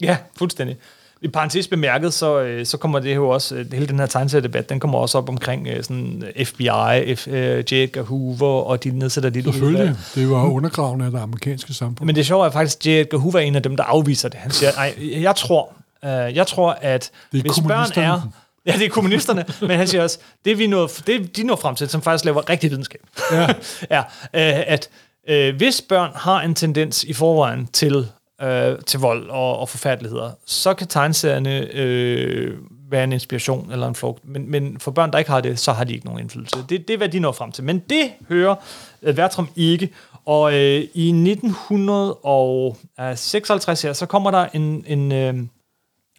[0.00, 0.76] Ja, fuldstændig.
[1.22, 4.68] I parentes bemærket, så, øh, så kommer det jo også, øh, hele den her tegneseriedebat,
[4.68, 7.74] den kommer også op omkring øh, sådan FBI, F, øh, J.
[7.74, 9.96] Edgar Hoover, og de nedsætter de Selvfølgelig.
[10.14, 12.06] Det var undergravende af det amerikanske samfund.
[12.06, 12.88] Men det sjove er faktisk, at J.
[12.88, 14.38] Edgar Hoover er en af dem, der afviser det.
[14.38, 15.72] Han siger, nej, jeg tror,
[16.04, 18.20] øh, jeg tror, at Det hvis børn er...
[18.66, 21.74] Ja, det er kommunisterne, men han siger også, det, vi når, det de når frem
[21.74, 23.00] til, som faktisk laver rigtig videnskab,
[23.32, 23.46] Ja.
[23.90, 24.00] er,
[24.34, 24.88] øh, at
[25.28, 28.06] øh, hvis børn har en tendens i forvejen til,
[28.42, 32.58] øh, til vold og, og forfærdeligheder, så kan tegneserierne øh,
[32.90, 34.28] være en inspiration eller en flugt.
[34.28, 36.56] Men, men for børn, der ikke har det, så har de ikke nogen indflydelse.
[36.68, 37.64] Det, det er, hvad de når frem til.
[37.64, 38.54] Men det hører
[39.02, 39.90] øh, Vertram ikke.
[40.24, 45.34] Og øh, i 1956 øh, her, så kommer der en, en øh,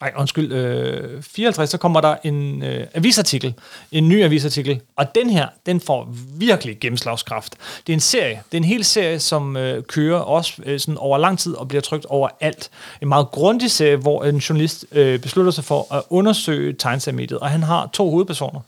[0.04, 3.54] Nej, undskyld, øh, 54, så kommer der en øh, avisartikel,
[3.92, 7.56] en ny avisartikel, og den her, den får virkelig gennemslagskraft.
[7.88, 10.98] Det er en serie, det er en hel serie, som øh, kører også øh, sådan
[10.98, 12.70] over lang tid og bliver trykt over alt.
[13.02, 17.50] En meget grundig serie, hvor en journalist øh, beslutter sig for at undersøge tegnseriemediet, og
[17.50, 18.60] han har to hovedpersoner.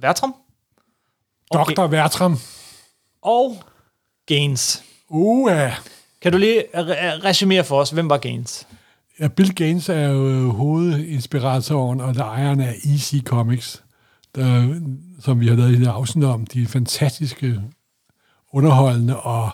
[0.00, 0.34] Bertram.
[1.50, 1.86] og Dr.
[1.86, 2.38] Vertram.
[3.22, 3.56] Og
[4.26, 4.82] Gaines.
[5.08, 5.70] Uha.
[6.22, 8.66] Kan du lige re- resumere for os, hvem var Gaines?
[9.22, 13.82] Ja, Bill Gaines er jo øh, hovedinspiratoren og der ejeren af EC Comics,
[14.34, 14.74] der,
[15.20, 16.46] som vi har lavet i det afsnit om.
[16.46, 17.60] De fantastiske,
[18.52, 19.50] underholdende og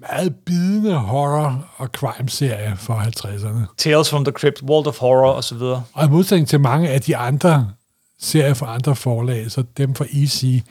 [0.00, 3.74] meget bidende horror- og crime-serier fra 50'erne.
[3.76, 5.62] Tales from the Crypt, World of Horror osv.
[5.92, 7.70] Og i modsætning til mange af de andre
[8.18, 10.62] serier fra andre forlag, så dem fra EC,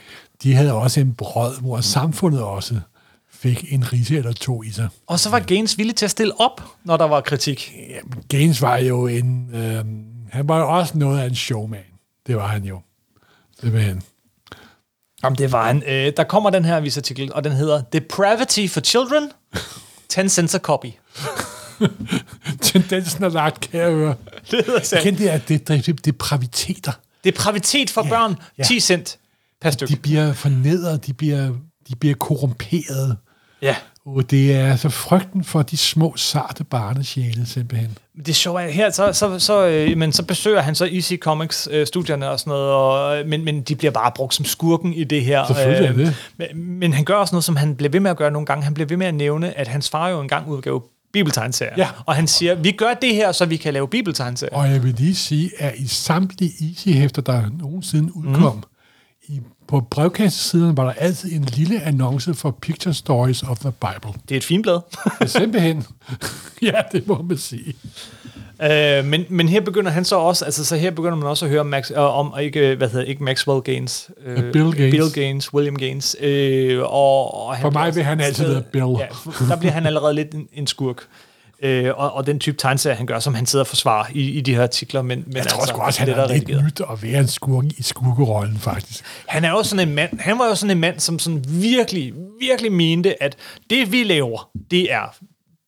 [0.43, 2.80] de havde også en brød, hvor samfundet også
[3.39, 4.89] fik en rise eller to i sig.
[5.08, 7.73] Og så var Gaines villig til at stille op, når der var kritik.
[7.89, 9.49] Jamen, Gaines var jo en...
[9.54, 9.86] Øh,
[10.32, 11.80] han var jo også noget af en showman.
[12.28, 12.82] Det var han jo.
[13.62, 14.02] Simpelthen.
[15.23, 15.84] Jamen, det var han.
[15.88, 19.32] Øh, der kommer den her avisartikel, og den hedder Depravity for Children,
[20.10, 20.88] 10 cents a copy.
[22.62, 24.15] Tendensen er lagt, kan jeg høre.
[24.52, 26.91] Det hedder Jeg kendte det, at det, det, det, det er praviteter.
[27.23, 28.63] Depravitet for Ja, børn, ja.
[28.63, 29.19] 10 cent
[29.62, 29.93] per stykke.
[29.93, 31.54] De bliver fornedret, de bliver,
[31.89, 33.17] de bliver korrumperet.
[33.62, 33.76] Ja.
[34.06, 37.98] Og det er altså frygten for de små, sarte barnesjæle, simpelthen.
[38.26, 41.67] Det sjove er, her så, så, så, øh, men så besøger han så EC Comics
[41.72, 45.04] øh, studierne og sådan noget, og, men, men de bliver bare brugt som skurken i
[45.04, 45.48] det her.
[45.48, 46.15] Selvfølgelig er det.
[46.38, 48.63] Men, men han gør også noget, som han bliver ved med at gøre nogle gange.
[48.63, 51.74] Han bliver ved med at nævne, at hans far jo engang udgav bibeltegnserier.
[51.78, 51.88] Ja.
[52.06, 54.56] Og han siger, vi gør det her, så vi kan lave bibeltegnserier.
[54.56, 58.63] Og jeg vil lige sige, at i samtlige Easy-hæfter, der nogensinde udkom, mm.
[59.69, 64.19] På brevkassesiden var der altid en lille annonce for Picture Stories of the Bible.
[64.29, 64.79] Det er et fint blad.
[65.25, 65.86] Simpelthen.
[66.62, 67.75] ja, det må man sige.
[68.63, 71.51] Øh, men, men her begynder han så også, altså så her begynder man også at
[71.51, 74.91] høre Max, øh, om, ikke, hvad hedder ikke Maxwell Gaines, øh, Bill Gaines.
[74.91, 78.62] Bill Gaines, William Gaines, øh, og, og han For mig også vil han altid være
[78.62, 78.95] Bill.
[78.99, 79.08] Ja,
[79.49, 81.08] der bliver han allerede lidt en, en skurk.
[81.63, 84.41] Øh, og, og den type tegneserie, han gør, som han sidder og forsvarer i, i
[84.41, 85.02] de her artikler.
[85.02, 86.65] Men, men Jeg tror altså, sgu også, han det, der er lidt redigeret.
[86.65, 89.04] nyt at være en skurk i skurkerollen, faktisk.
[89.28, 92.13] Han er jo sådan en mand, han var jo sådan en mand, som sådan virkelig,
[92.41, 93.36] virkelig mente, at
[93.69, 95.15] det vi laver, det er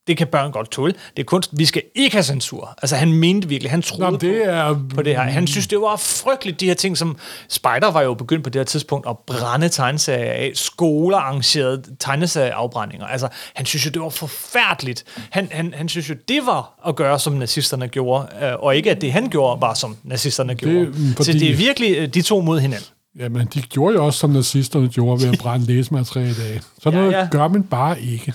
[0.06, 0.92] det kan børn godt tåle.
[1.16, 1.50] Det er kunst.
[1.52, 2.74] Vi skal ikke have censur.
[2.82, 4.80] Altså, han mente virkelig, han troede Nå, det på, er...
[4.94, 5.22] på det her.
[5.22, 7.16] Han synes, det var frygteligt, de her ting, som
[7.48, 10.52] Spider var jo begyndt på det her tidspunkt at brænde tegneserier af.
[10.54, 13.06] Skoler arrangerede tegneserieafbrændinger.
[13.06, 15.04] Altså, han synes jo, det var forfærdeligt.
[15.30, 18.90] Han, han, han synes jo, det var at gøre, som nazisterne gjorde, øh, og ikke,
[18.90, 20.84] at det han gjorde, var som nazisterne gjorde.
[20.84, 22.86] mm, Så fordi- det er virkelig øh, de to mod hinanden.
[23.18, 26.60] Jamen, de gjorde jo også, som nazisterne gjorde ved at brænde læsemateriale af.
[26.82, 27.28] Så Ja, noget ja.
[27.30, 28.32] gør man bare ikke.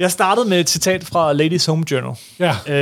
[0.00, 2.14] Jeg startede med et citat fra Ladies Home Journal.
[2.38, 2.74] Ja.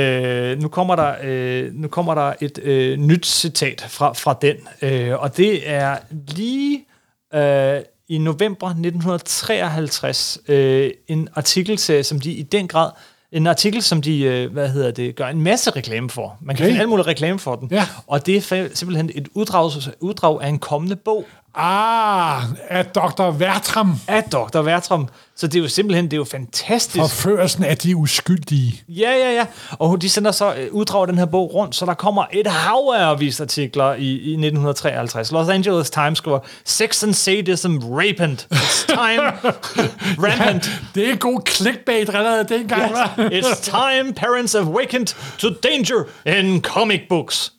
[0.51, 4.55] Øh, nu, kommer der, øh, nu kommer der et øh, nyt citat fra, fra den,
[4.81, 6.85] øh, og det er lige
[7.33, 12.91] øh, i november 1953 øh, en artikelserie, som de i den grad
[13.31, 16.37] en artikel, som de, øh, hvad hedder det, gør en masse reklame for.
[16.41, 16.69] Man kan Okay.
[16.69, 17.67] finde alle mulige reklame for den.
[17.71, 17.87] Ja.
[18.07, 23.31] Og det er simpelthen et uddrag, uddrag af en kommende bog Ah, af Dr.
[23.31, 23.95] Vertram.
[24.07, 24.61] af Dr.
[24.61, 25.07] Vertram.
[25.39, 26.99] Så det er jo simpelthen, det er jo fantastisk.
[26.99, 28.83] Forførelsen af de uskyldige.
[28.89, 29.45] Ja, ja, ja.
[29.71, 32.93] Og de sender så øh, uddrag den her bog rundt, så der kommer et hav
[32.95, 35.31] af avisartikler i, i 1953.
[35.31, 38.47] Los Angeles Times skriver, Sex and sadism rampant.
[38.53, 39.53] It's time.
[40.25, 40.69] rampant.
[40.95, 43.21] Det er god clickbait allerede dengang, hva'?
[43.39, 47.53] It's time parents have awakened to danger in comic books.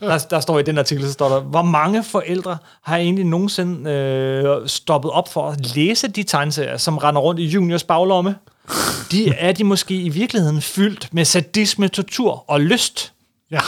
[0.00, 3.90] der, der står i den artikel, så står der, hvor mange forældre har egentlig nogensinde
[3.90, 8.34] øh, stoppet op for at læse de tegneserier, som render rundt i juniors baglomme?
[9.10, 13.12] De er de måske i virkeligheden fyldt med sadisme, tortur og lyst.
[13.50, 13.60] Ja.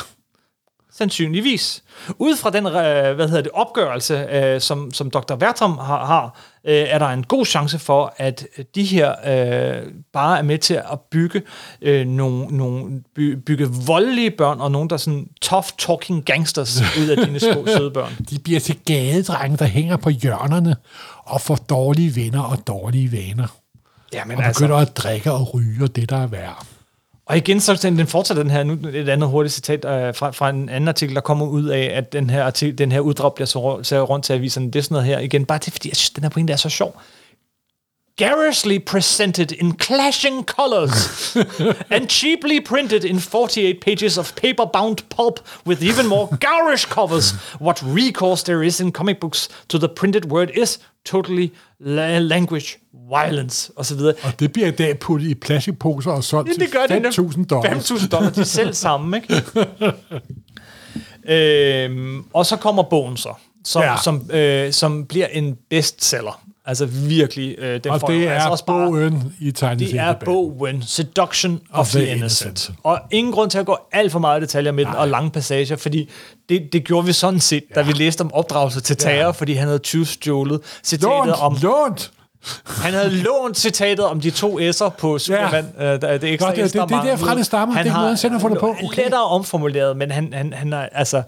[1.02, 1.82] Sandsynligvis.
[2.18, 2.72] Ud fra den øh,
[3.14, 5.34] hvad hedder det, opgørelse, øh, som, som Dr.
[5.34, 10.38] Bertram har, har øh, er der en god chance for, at de her øh, bare
[10.38, 11.42] er med til at bygge
[11.82, 16.80] øh, nogle, nogle by, bygge voldelige børn, og nogle, der er sådan tough talking gangsters
[17.00, 18.16] ud af dine små søde børn.
[18.30, 20.76] De bliver til gadedrenge, der hænger på hjørnerne
[21.24, 23.56] og får dårlige venner og dårlige vaner.
[24.12, 26.66] Jamen, Og begynder at drikke og ryge, og det der er værd.
[27.32, 30.30] Og igen, så den, den fortsætter den her, nu et andet hurtigt citat øh, fra,
[30.30, 33.34] fra en anden artikel, der kommer ud af, at den her, artikel, den her uddrag
[33.34, 34.66] bliver så, så rundt til aviserne.
[34.66, 36.56] Det er sådan noget her igen, bare det, fordi jeg synes, den her pointe er
[36.56, 37.00] så sjov.
[38.16, 41.36] Garishly presented in clashing colors
[41.90, 47.32] and cheaply printed in 48 pages of paper-bound pulp with even more garish covers.
[47.60, 52.78] What recourse there is in comic books to the printed word is totally la- language,
[53.10, 54.14] violence, og så videre.
[54.22, 57.44] Og det bliver i dag puttet i plastikposer og solgt Ja, det gør til 5.000
[57.46, 57.90] dollars.
[57.90, 59.42] 5.000 dollars, de selv sammen, ikke?
[61.28, 63.82] øhm, og så kommer bogen så, som.
[63.82, 63.96] Ja.
[64.04, 66.42] som, øh, som bliver en bestseller.
[66.66, 67.54] Altså virkelig.
[67.58, 70.82] Øh, den Og får det jo altså er også bare- bogen i Det er bogen
[70.82, 72.46] Seduction of, Of the, the innocent.
[72.50, 72.78] Innocent.
[72.82, 75.30] Og ingen grund til at gå alt for meget i detaljer med den, og lange
[75.30, 76.10] passager, fordi
[76.48, 77.74] det, det gjorde vi sådan set, ja.
[77.80, 79.30] da vi læste om opdragelse til ja.
[79.30, 81.56] fordi han havde tyvstjålet citatet Lånt, om...
[81.62, 82.10] lånt!
[82.66, 85.66] Han havde lånt citatet om de to S'er på Superman.
[85.78, 85.94] Ja.
[85.94, 87.74] Øh, det, det, ekstra Godt, det- det- det er Esther derfra, det stammer.
[87.74, 88.76] Han Det er noget, han har fundet på.
[88.84, 89.02] Okay.
[89.02, 91.22] lettere omformuleret, men han, han, han er altså...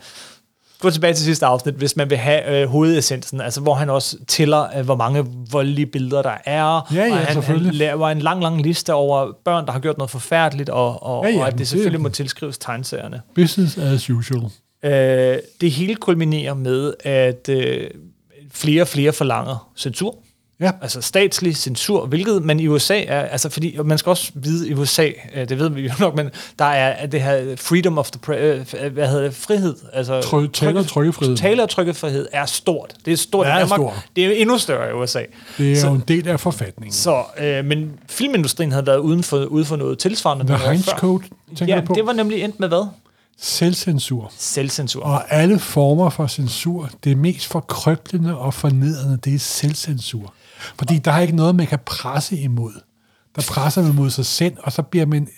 [0.84, 4.16] Gå tilbage til sidste afsnit, hvis man vil have øh, hovedessensen, altså hvor han også
[4.28, 6.92] tæller, øh, hvor mange voldelige billeder der er.
[6.94, 9.98] Ja, ja, og han, han laver en lang, lang liste over børn, der har gjort
[9.98, 13.20] noget forfærdeligt, og, og, Ja, ja, og at det selvfølgelig det- må tilskrives tegneserierne.
[13.34, 14.42] Business as usual.
[14.84, 17.90] Øh, det hele kulminerer med, at øh,
[18.52, 20.16] flere og flere forlanger censur.
[20.60, 20.70] Ja.
[20.82, 24.74] Altså statslig censur, hvilket man i USA er, altså fordi, man skal også vide i
[24.74, 28.20] USA, øh, det ved vi jo nok, men der er det her freedom of the,
[28.20, 31.36] pre, øh, hvad hedder det, frihed, altså Tryk- tale- og trykkefrihed.
[31.36, 32.94] Tale- og trykkefrihed er stort.
[33.04, 33.78] Det er stort Det i er Danmark.
[33.78, 34.08] stort.
[34.16, 35.22] Det er jo endnu større i USA.
[35.58, 36.92] Det er Så- jo en del af forfatningen.
[36.92, 40.46] Så, øh, men filmindustrien havde været uden for, uden for noget tilsvarende.
[40.46, 40.88] The Heinz.
[40.88, 41.24] Code,
[41.56, 41.94] tænker Ja, på.
[41.94, 42.86] det var nemlig endt med hvad?
[43.40, 44.32] Selvcensur.
[44.38, 45.02] Selvcensur.
[45.04, 50.32] Og alle former for censur, det mest forkrøblende og fornedrende, det er selvcensur.
[50.58, 52.72] Fordi der er ikke noget, man kan presse imod.
[53.36, 55.28] Der presser man mod sig selv, og så bliver man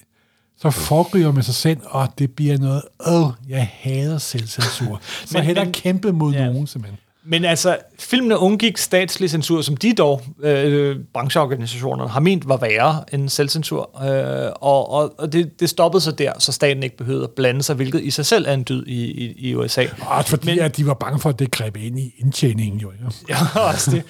[0.58, 5.00] så foregriber man sig selv, og det bliver noget, åh, jeg hader selvcensur.
[5.26, 6.46] Så Men- heller men- kæmpe mod ja.
[6.46, 6.98] nogen, simpelthen.
[7.28, 13.04] Men altså, filmene undgik statslig censur, som de dog, øh, brancheorganisationerne, har ment var værre
[13.12, 14.02] end selvcensur.
[14.04, 17.62] Øh, og og, og det, det stoppede sig der, så staten ikke behøvede at blande
[17.62, 19.84] sig, hvilket i sig selv er en dyd i, i, i USA.
[20.00, 22.92] Også fordi, Men, at de var bange for, at det greb ind i indtjeningen, jo.
[23.28, 23.36] Ja.
[23.54, 24.02] Ja, også det.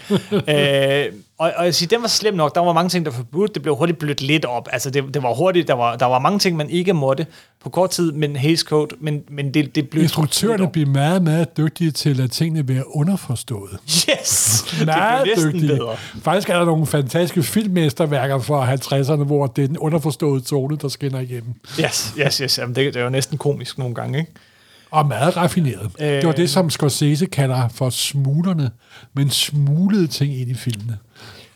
[1.12, 2.54] øh, og, og jeg siger, den var slem nok.
[2.54, 3.54] Der var mange ting, der var forbudt.
[3.54, 4.68] Det blev hurtigt blødt lidt op.
[4.72, 5.68] Altså, det, det var hurtigt.
[5.68, 7.26] Der var, der var mange ting, man ikke måtte
[7.60, 10.02] på kort tid, men Hays Code, men, men det, det blev...
[10.02, 13.78] Instruktørerne blev meget, meget dygtige til at tingene være underforstået.
[13.86, 14.64] Yes!
[14.78, 15.68] det Meget næsten dygtige.
[15.68, 15.96] bedre.
[16.22, 20.88] Faktisk er der nogle fantastiske filmmesterværker fra 50'erne, hvor det er den underforståede tone, der
[20.88, 21.54] skinner igennem.
[21.80, 22.58] Yes, yes, yes.
[22.58, 24.32] Jamen, det, det er jo næsten komisk nogle gange, ikke?
[24.90, 25.90] Og meget raffineret.
[26.00, 28.70] Øh, det var det, som Scorsese kalder for smuglerne,
[29.14, 30.98] men smuglede ting ind i filmene.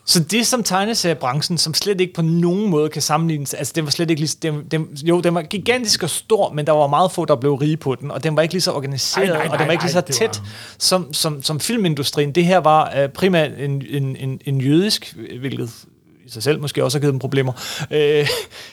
[0.06, 3.90] Så det som tegneseriebranchen, som slet ikke på nogen måde kan sammenlignes, altså det var
[3.90, 7.12] slet ikke lige, den, den, jo, den var gigantisk og stor, men der var meget
[7.12, 9.46] få, der blev rige på den, og den var ikke lige så organiseret, Ej, nej,
[9.46, 12.32] og den var nej, ikke lige så nej, tæt var- som, som, som filmindustrien.
[12.32, 15.70] Det her var uh, primært en, en, en, en jødisk, hvilket
[16.32, 17.52] sig selv måske også har givet dem problemer,
[17.90, 18.28] øh,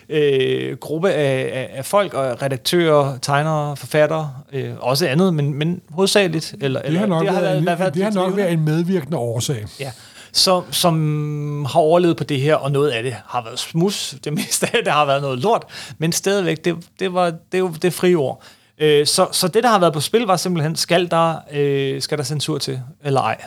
[0.09, 6.55] øh, gruppe af, af, folk og redaktører, tegnere, forfattere, øh, også andet, men, men hovedsageligt.
[6.61, 8.65] Eller, Det har nok, det har været, været, en, fald det har nok været en
[8.65, 9.65] medvirkende årsag.
[9.79, 9.91] Ja,
[10.31, 14.33] som, som har overlevet på det her, og noget af det har været smus, det
[14.33, 15.65] meste af det har været noget lort,
[15.97, 18.43] men stadigvæk, det, det var det, jo det frie ord.
[18.77, 22.17] Øh, så, så det, der har været på spil, var simpelthen, skal der, øh, skal
[22.17, 23.41] der censur til, eller ej?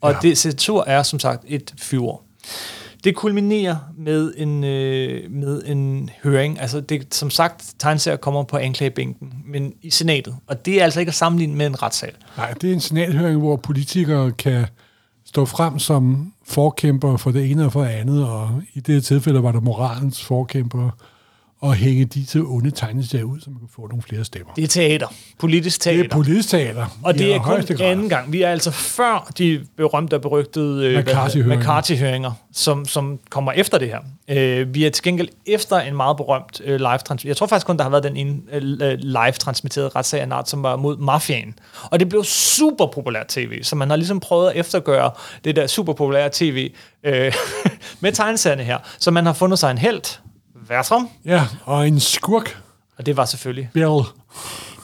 [0.00, 0.18] Og ja.
[0.22, 2.22] Det, censur er som sagt et fyord.
[3.04, 6.60] Det kulminerer med en, øh, med en høring.
[6.60, 10.36] Altså, det, som sagt, tegneserier kommer på anklagebænken, men i senatet.
[10.46, 12.12] Og det er altså ikke at sammenligne med en retssal.
[12.36, 14.66] Nej, det er en senathøring, hvor politikere kan
[15.24, 19.02] stå frem som forkæmper for det ene og for det andet, og i det her
[19.02, 20.90] tilfælde var der moralens forkæmper,
[21.62, 24.54] og hænge til onde tegneserier ud, så man kan få nogle flere stemmer.
[24.54, 25.06] Det er teater.
[25.38, 26.02] Politisk teater.
[26.02, 26.98] Det er politisk teater.
[27.02, 28.32] Og det er kun anden gang.
[28.32, 31.56] Vi er altså før de berømte og berygtede øh, McCarthy-høringer.
[31.56, 33.98] McCarthy-høringer, som, som kommer efter det her.
[34.28, 37.28] Øh, vi er til gengæld efter en meget berømt øh, live transmission.
[37.28, 40.32] Jeg tror faktisk kun, der har været den ene øh, live transmitteret retssag af en
[40.32, 41.54] art, som var mod mafiaen.
[41.84, 45.10] Og det blev super populært tv, så man har ligesom prøvet at eftergøre
[45.44, 46.72] det der super populære tv
[47.04, 47.32] øh,
[48.00, 48.78] med tegneserierne her.
[48.98, 50.18] Så man har fundet sig en held,
[50.68, 52.62] Bertram, Ja, og en skurk,
[52.96, 54.02] og det var selvfølgelig Bill.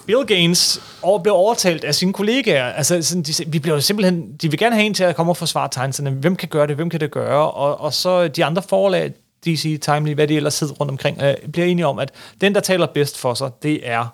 [0.06, 2.64] Bill Gaines og blev overtalt af sine kollegaer.
[2.64, 5.32] Altså, sådan, de, vi bliver jo simpelthen, de vil gerne have en til at komme
[5.32, 6.10] og forsvare tegneserne.
[6.10, 6.76] Hvem kan gøre det?
[6.76, 7.50] Hvem kan det gøre?
[7.50, 9.12] Og, og så de andre forlag,
[9.46, 12.10] DC, Timely, hvad de ellers sidder rundt omkring, øh, bliver enige om, at
[12.40, 14.06] den, der taler bedst for sig, det er,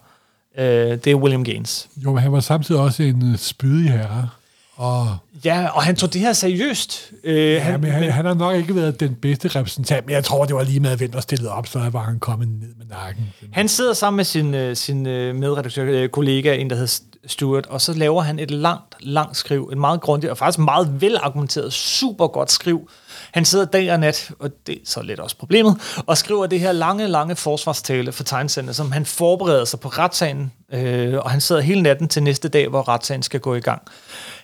[0.59, 1.89] øh, det er William Gaines.
[1.97, 4.29] Jo, han var samtidig også en øh, spydig herre.
[4.77, 7.13] Og Ja, og han tog det her seriøst.
[7.25, 10.25] Øh, ja, han, men han, han har nok ikke været den bedste repræsentant, men jeg
[10.25, 12.87] tror, det var lige med, hvem der stillede op, så var han kommet ned med
[12.87, 13.33] nakken.
[13.53, 17.67] Han sidder sammen med sin, øh, sin øh, medredaktør, øh, kollega, en der hedder Stewart,
[17.67, 21.73] og så laver han et langt, langt skriv, et meget grundigt og faktisk meget velargumenteret,
[21.73, 22.91] super godt skriv.
[23.33, 26.61] Han sidder dag og nat, og det er så lidt også problemet, og skriver det
[26.61, 31.41] her lange, lange forsvarstale for tegnsenderne, som han forbereder sig på retssagen, øh, og han
[31.41, 33.83] sidder hele natten til næste dag, hvor retssagen skal gå i gang.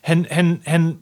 [0.02, 0.98] Han, han, han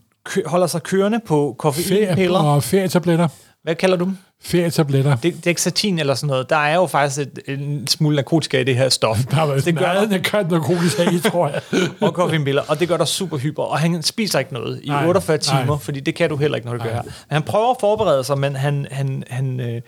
[0.47, 2.39] holder sig kørende på koffeinpiller.
[2.39, 3.29] og ferietabletter.
[3.63, 4.17] Hvad kalder du dem?
[4.43, 5.17] Ferietabletter.
[5.17, 6.51] Det, Dexatin eller sådan noget.
[6.51, 9.25] Der er jo faktisk et, en smule narkotika i det her stof.
[9.25, 11.63] Der var det gør der kan narkotisk af i, tror jeg.
[12.01, 13.63] og koffeinpiller, og det gør dig super hyper.
[13.63, 15.79] Og han spiser ikke noget i Nej, 48 timer, nej.
[15.79, 17.03] fordi det kan du heller ikke, når du gør her.
[17.31, 19.81] Han prøver at forberede sig, men han, han, han, øh,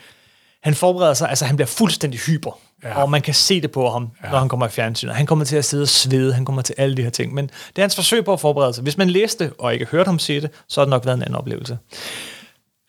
[0.63, 2.59] han forbereder sig, altså han bliver fuldstændig hyper.
[2.85, 3.03] Ja.
[3.03, 4.31] Og man kan se det på ham, ja.
[4.31, 5.15] når han kommer i fjernsynet.
[5.15, 7.35] Han kommer til at sidde og svede, han kommer til alle de her ting.
[7.35, 8.83] Men det er hans forsøg på at forberede sig.
[8.83, 11.23] Hvis man læste og ikke hørte ham sige det, så har det nok været en
[11.23, 11.79] anden oplevelse.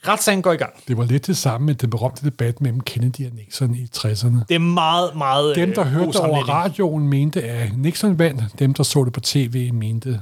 [0.07, 0.74] Retssagen går i gang.
[0.88, 4.43] Det var lidt det samme med den berømte debat mellem Kennedy og Nixon i 60'erne.
[4.49, 8.43] Det er meget, meget Dem, der øh, hørte over radioen, mente, at Nixon vandt.
[8.59, 10.22] Dem, der så det på tv, mente,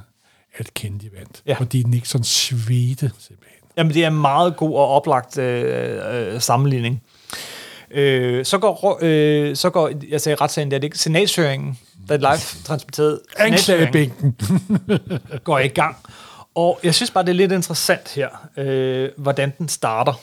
[0.58, 1.42] at Kennedy vandt.
[1.46, 1.54] Ja.
[1.54, 3.60] Fordi Nixon svedte simpelthen.
[3.78, 7.02] Jamen, det er en meget god og oplagt øh, øh, sammenligning.
[7.92, 12.14] Øh, så går, øh, så går, jeg sagde retssagen, det er det ikke, senatshøringen, der
[12.14, 13.20] er live transporteret.
[13.38, 14.36] senatshøringen Anklagebænken.
[15.44, 15.96] går i gang.
[16.56, 18.28] Og jeg synes bare, det er lidt interessant her,
[18.58, 20.14] øh, hvordan den starter.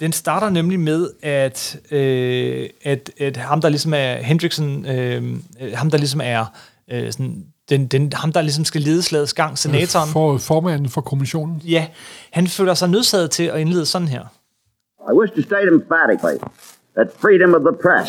[0.00, 5.22] Den starter nemlig med, at, øh, at, at ham, der ligesom er Hendrickson, øh,
[5.60, 6.44] øh, ham, der ligesom er
[6.90, 11.00] øh, sådan, den, den, ham, der ligesom skal lede slagets gang, senatoren, For formanden for
[11.00, 11.62] kommissionen.
[11.64, 11.86] ja,
[12.32, 14.22] han føler sig nødsaget til at indlede sådan her.
[15.10, 16.36] I wish to state emphatically
[16.96, 18.08] that freedom of the press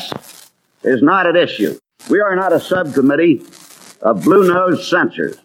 [0.84, 1.74] is not at issue.
[2.10, 3.42] We are not a subcommittee
[4.02, 5.36] of blue-nosed censors.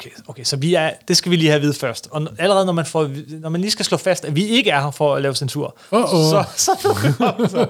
[0.00, 2.08] Okay, okay, så vi er, det skal vi lige have at vide først.
[2.10, 4.70] Og n- allerede når man, får, når man lige skal slå fast, at vi ikke
[4.70, 6.04] er her for at lave censur, Uh-oh.
[6.06, 6.72] så, så,
[7.48, 7.66] så,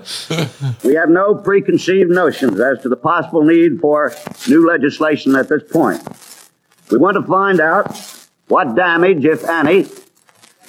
[0.88, 4.10] We have no preconceived notions as to the possible need for
[4.50, 6.00] new legislation at this point.
[6.92, 7.86] We want to find out
[8.54, 9.78] what damage, if any,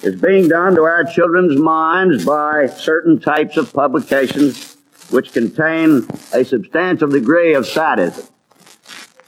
[0.06, 2.56] is being done to our children's minds by
[2.88, 4.76] certain types of publications
[5.14, 5.88] which contain
[6.40, 8.22] a substantial degree of sadism,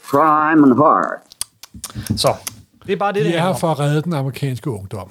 [0.03, 1.23] crime, and horror.
[2.17, 2.35] så
[2.87, 5.11] det er bare det, De det er her for at redde den amerikanske ungdom.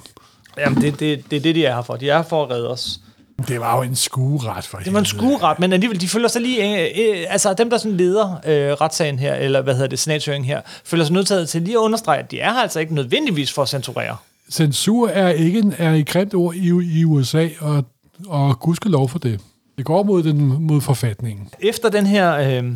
[0.58, 1.96] Jamen, det, det, det er det, de er her for.
[1.96, 3.00] De er her for at redde os.
[3.48, 6.42] Det var jo en skueret for Det var en skueret, men alligevel, de føler sig
[6.42, 6.80] lige...
[6.80, 10.48] Øh, øh, altså, dem, der sådan leder øh, retssagen her, eller hvad hedder det, senatshøringen
[10.48, 13.52] her, føler sig nødt til lige at understrege, at de er her altså ikke nødvendigvis
[13.52, 14.16] for at censurere.
[14.50, 17.84] Censur er ikke en, er et grimt ord i, i USA, og,
[18.26, 19.40] og gudskelov for det.
[19.78, 21.48] Det går mod, den, mod forfatningen.
[21.60, 22.62] Efter den her...
[22.62, 22.72] Øh,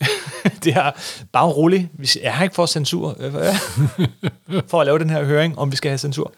[0.64, 0.90] det er
[1.32, 1.88] bare roligt.
[2.22, 3.16] Er her ikke for censur.
[3.20, 3.32] øh,
[4.70, 6.32] for at lave den her høring, om vi skal have censur.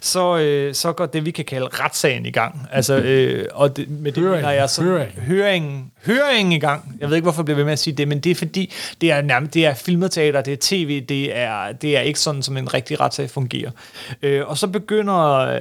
[0.00, 2.66] Så, øh, så går det, vi kan kalde retssagen i gang.
[2.72, 4.36] Altså, øh, og det, med det Høring.
[4.36, 5.12] mener jeg så, Høring.
[5.12, 6.96] høringen, høringen i gang.
[7.00, 8.72] Jeg ved ikke, hvorfor jeg bliver ved med at sige det, men det er fordi,
[9.00, 12.20] det er, nærmest, det er filmet teater, det er tv, det er, det er ikke
[12.20, 13.70] sådan, som en rigtig retssag fungerer.
[14.22, 15.60] Øh, og så begynder øh,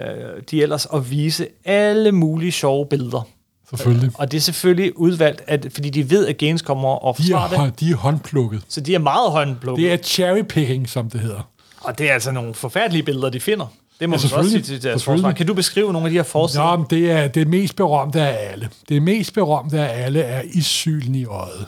[0.51, 3.27] de ellers at vise alle mulige sjove billeder.
[3.69, 4.11] Selvfølgelig.
[4.13, 7.49] Og det er selvfølgelig udvalgt, at, fordi de ved, at Gaines kommer og De forsvarer
[7.49, 7.57] det.
[7.59, 8.61] er, de er håndplukket.
[8.69, 9.83] Så de er meget håndplukket.
[9.83, 11.49] Det er cherrypicking, som det hedder.
[11.81, 13.65] Og det er altså nogle forfærdelige billeder, de finder.
[13.99, 15.31] Det må Ja, man også sige til deres forsvar.
[15.31, 16.63] Kan du beskrive nogle af de her forsider?
[16.71, 18.69] Nå, men det er det mest berømte af alle.
[18.89, 21.65] Det mest berømte af alle er issylen i øjet.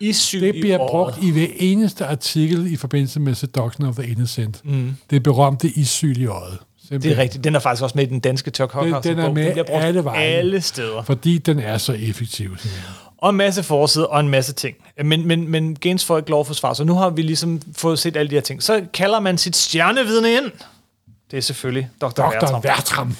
[0.00, 3.94] I syg Det bliver i brugt i hver eneste artikel i forbindelse med Seduction of
[3.96, 4.60] the Innocent.
[4.64, 4.96] Mm.
[5.10, 6.58] Det berømte issyl i øjet.
[6.90, 7.44] Det er rigtigt.
[7.44, 9.08] Den er faktisk også med i den danske Chuck Den, Hoghouse.
[9.08, 10.22] den er med bliver brugt alle veje.
[10.24, 11.02] alle steder.
[11.02, 12.58] Fordi den er så effektiv.
[12.58, 12.82] simpelthen.
[13.18, 14.76] Og en masse forsider og en masse ting.
[15.04, 17.98] Men, men, men Gaines får ikke lov at forsvare, så nu har vi ligesom fået
[17.98, 18.62] set alle de her ting.
[18.62, 20.50] Så kalder man sit stjernevidne ind.
[21.30, 22.06] Det er selvfølgelig Dr.
[22.08, 22.58] Dr.
[22.60, 23.16] Bertram.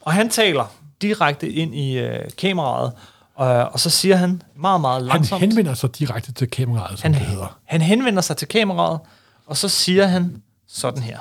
[0.00, 2.92] Og han taler direkte ind i øh, kameraet,
[3.34, 5.40] og, og så siger han meget, meget Han langsomt.
[5.40, 7.58] henvender sig direkte til kameraet, som han, det hedder.
[7.64, 8.98] han henvender sig til kameraet,
[9.46, 11.18] og så siger han sådan her.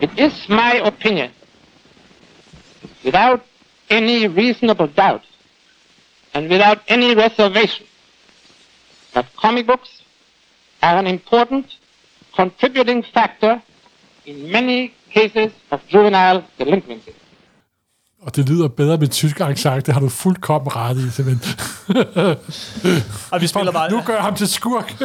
[0.00, 1.30] It is my opinion,
[3.04, 3.40] without
[3.90, 5.24] any reasonable doubt
[6.34, 7.86] and without any reservation,
[9.14, 10.02] that comic books
[10.82, 11.66] are an important
[12.36, 13.60] contributing factor
[14.26, 17.10] in many cases of juvenile delinquency.
[18.22, 21.58] Og det lyder bedre med tysk accent, det har du fuldkommen ret i, simpelthen.
[23.32, 23.90] Og vi spiller bare...
[23.90, 25.02] nu gør jeg ham til skurk.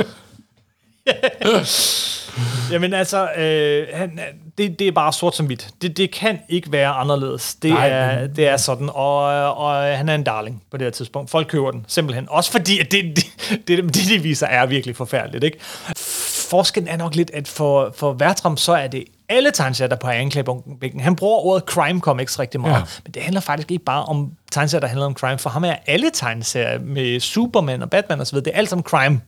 [2.71, 4.19] Jamen altså, øh, han,
[4.57, 5.67] det, det er bare sort som hvidt.
[5.81, 7.55] Det, det kan ikke være anderledes.
[7.55, 9.17] Det, Nej, er, det er sådan, og,
[9.57, 11.29] og han er en darling på det her tidspunkt.
[11.31, 12.27] Folk køber den, simpelthen.
[12.29, 15.43] Også fordi, at det, det, det, det de viser, er virkelig forfærdeligt.
[15.43, 15.57] Ikke?
[16.49, 20.99] Forskellen er nok lidt, at for, for Vertram, så er det alle tegneserier på anklagebænken.
[20.99, 22.81] Han bruger ordet crime comics rigtig meget, Ja.
[23.03, 25.37] men det handler faktisk ikke bare om tegneserier, der handler om crime.
[25.39, 29.21] For ham er alle tegneserier med Superman og Batman osv., det er alt sammen crime.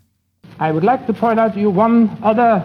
[0.59, 2.63] I would like to point out to you one other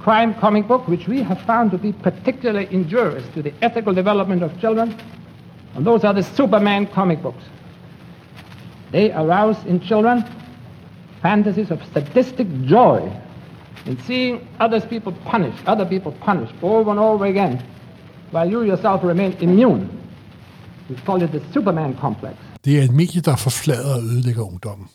[0.00, 4.42] crime comic book, which we have found to be particularly injurious to the ethical development
[4.42, 4.96] of children,
[5.74, 7.44] and those are the Superman comic books.
[8.92, 10.24] They arouse in children
[11.22, 13.12] fantasies of sadistic joy
[13.86, 17.62] in seeing others people punished, other people punished over and over again,
[18.30, 19.88] while you yourself remain immune.
[20.88, 22.34] We call it the Superman complex.
[22.64, 24.88] Det er et medie, der forflader og ødelægger ungdommen.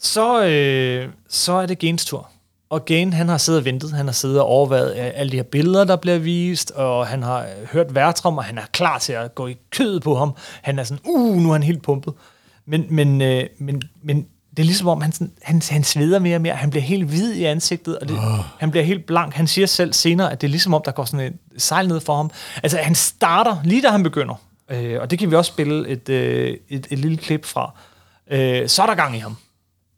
[0.00, 2.30] Så, øh, så er det Gaines tur.
[2.70, 3.92] Og Gain, han har siddet og ventet.
[3.92, 7.22] Han har siddet og overvejet øh, alle de her billeder, der bliver vist, og han
[7.22, 10.32] har øh, hørt værtrom, og han er klar til at gå i kødet på ham.
[10.62, 12.14] Han er sådan, uh, nu er han helt pumpet.
[12.66, 16.36] Men, men, øh, men, men det er ligesom om, han, sådan, han, han sveder mere
[16.36, 16.54] og mere.
[16.54, 18.38] Han bliver helt hvid i ansigtet, og det, oh.
[18.58, 19.34] han bliver helt blank.
[19.34, 22.00] Han siger selv senere, at det er ligesom om, der går sådan et sejl ned
[22.00, 22.30] for ham.
[22.62, 24.34] Altså, han starter lige da han begynder.
[24.70, 27.74] Øh, og det kan vi også spille et, øh, et, et lille klip fra.
[28.30, 29.36] Øh, så er der gang i ham.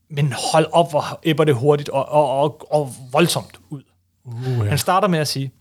[0.09, 3.82] Men hold op, hvor æbber det hurtigt og, og, og, og voldsomt ud.
[4.24, 4.68] Uh, ja.
[4.68, 5.52] Han starter med at sige,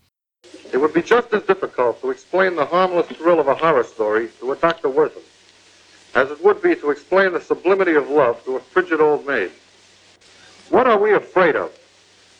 [0.74, 4.28] It would be just as difficult to explain the harmless thrill of a horror story
[4.40, 4.90] to a Dr.
[4.90, 5.22] Wortham
[6.16, 9.52] as it would be to explain the sublimity of love to a frigid old maid.
[10.70, 11.70] What are we afraid of?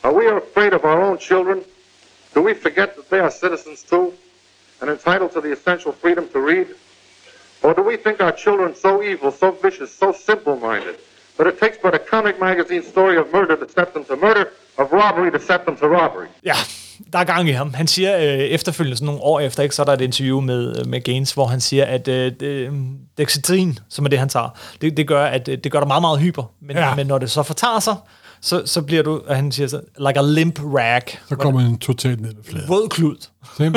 [0.04, 1.64] Are we afraid of our own children?
[2.34, 4.14] Do we forget that they are citizens too
[4.82, 6.68] and entitled to the essential freedom to read?
[7.64, 10.98] Or do we think our children so evil, so vicious, so simple-minded
[11.40, 14.46] that it takes but a comic magazine story of murder to set them to murder,
[14.78, 16.28] of robbery to set them to robbery?
[16.46, 16.54] ja,
[17.14, 17.74] der er gang i ham.
[17.74, 20.80] Han siger øh, efterfølgende, sådan nogle år efter, ikke, så er der et interview med,
[20.80, 22.72] øh, med Gaines, hvor han siger, at øh, det,
[23.18, 24.50] Dexedrin, som er det, han tager,
[24.82, 26.44] det, det gør, at øh, det gør dig meget, meget hyper.
[26.62, 26.96] Men, Ja.
[26.96, 27.96] men når det så fortager sig,
[28.42, 31.02] så, så bliver du, og han siger så, like a limp rag.
[31.30, 32.70] Så kommer han totalt ned med fladen.
[32.70, 33.16] Våd klud.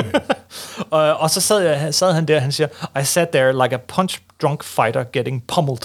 [0.90, 2.68] Og, og så sad, jeg, sad han der, og han siger,
[3.00, 5.78] I sat there like a punch-drunk fighter getting pummeled.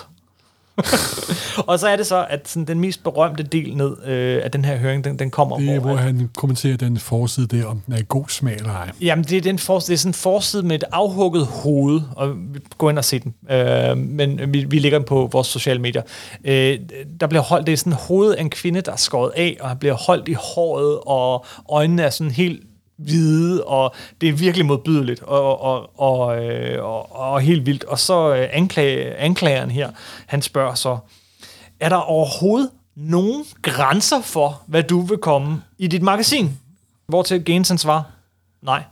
[1.68, 4.66] og så er det så, at sådan, den mest berømte del ned øh, af den
[4.66, 7.94] her høring, den, den kommer, Det er, hvor, han kommenterer den forside der, om den
[7.94, 8.92] er god smag eller ej.
[9.02, 12.36] Jamen, det er, den for, det er sådan en forside med et afhugget hoved, og
[12.78, 13.34] gå ind og se den.
[13.52, 16.02] Øh, men vi, vi lægger den på vores sociale medier.
[16.46, 16.80] Øh,
[17.20, 19.58] der bliver holdt, det er sådan et hoved af en kvinde, der er skåret af,
[19.62, 22.64] og han bliver holdt i håret, og øjnene er sådan helt
[22.98, 27.84] vide, og det er virkelig modbydeligt, og, og, og, og, øh, og helt vildt.
[27.84, 29.92] Og så øh, anklage, anklageren her,
[30.26, 30.98] han spørger så,
[31.80, 36.58] er der overhovedet nogen grænser for, hvad du vil komme i dit magasin?
[37.08, 38.04] Hvor til Gaines svarer,
[38.62, 38.84] nej.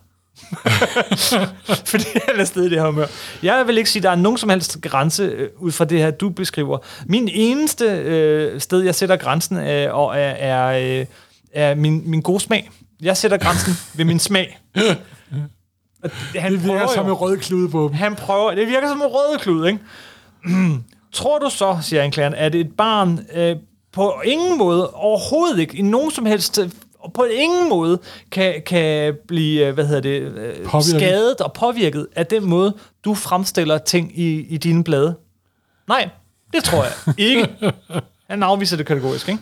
[1.91, 3.06] Fordi han er stadig i det her humør.
[3.43, 5.99] Jeg vil ikke sige, at der er nogen som helst grænse øh, ud fra det
[5.99, 6.78] her, du beskriver.
[7.06, 11.06] Min eneste øh, sted, jeg sætter grænsen, øh, og er, er, øh,
[11.54, 12.70] er min, min gode smag.
[13.02, 14.60] Jeg sætter grænsen ved min smag.
[16.04, 17.93] Og Han Det virker prøver som jo- en rød klude på dem.
[17.93, 19.80] han prøver, det virker som en rød klud, ikke?
[21.14, 23.56] Tror du så, siger anklageren, at et barn øh,
[23.91, 26.70] på ingen måde, overhovedet ikke, i nogen som helst, øh,
[27.14, 27.99] på ingen måde,
[28.32, 31.02] kan, kan blive, øh, hvad hedder det, øh, Påvirket.
[31.02, 32.76] skadet og påvirket af den måde,
[33.06, 35.16] du fremstiller ting i, i dine blade?
[35.88, 36.10] Nej,
[36.54, 37.49] det tror jeg ikke.
[38.30, 39.41] Han afviser det kategorisk, ikke?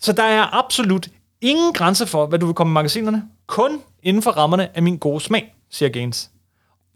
[0.00, 1.08] Så der er absolut
[1.42, 3.22] ingen grænse for, hvad du vil komme i magasinerne.
[3.46, 6.30] Kun inden for rammerne af min gode smag, siger Gaines.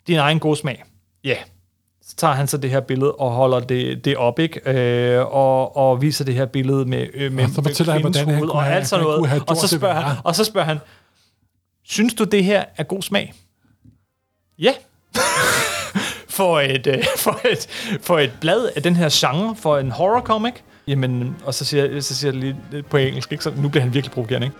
[0.06, 0.84] Din egen gode smag.
[1.24, 1.28] Ja.
[1.28, 1.38] Yeah.
[2.02, 4.60] Så tager han så det her billede og holder det, det op, ikke?
[4.70, 8.28] Øh, og, og viser det her billede med, øh, med, Og så fortæller han, hvordan
[8.28, 9.42] han hoved og alt sådan noget.
[9.46, 10.78] Og så, spørger han, og så spørger han,
[11.84, 13.34] synes du, det her er god smag?
[14.58, 14.72] Ja.
[16.36, 17.68] for, et, øh, for, et,
[18.02, 20.54] for et blad af den her genre, for en horror comic.
[20.88, 23.44] Jamen, og så siger, så siger jeg lige på engelsk, ikke?
[23.44, 24.56] Så nu bliver han virkelig provokerende, ikke?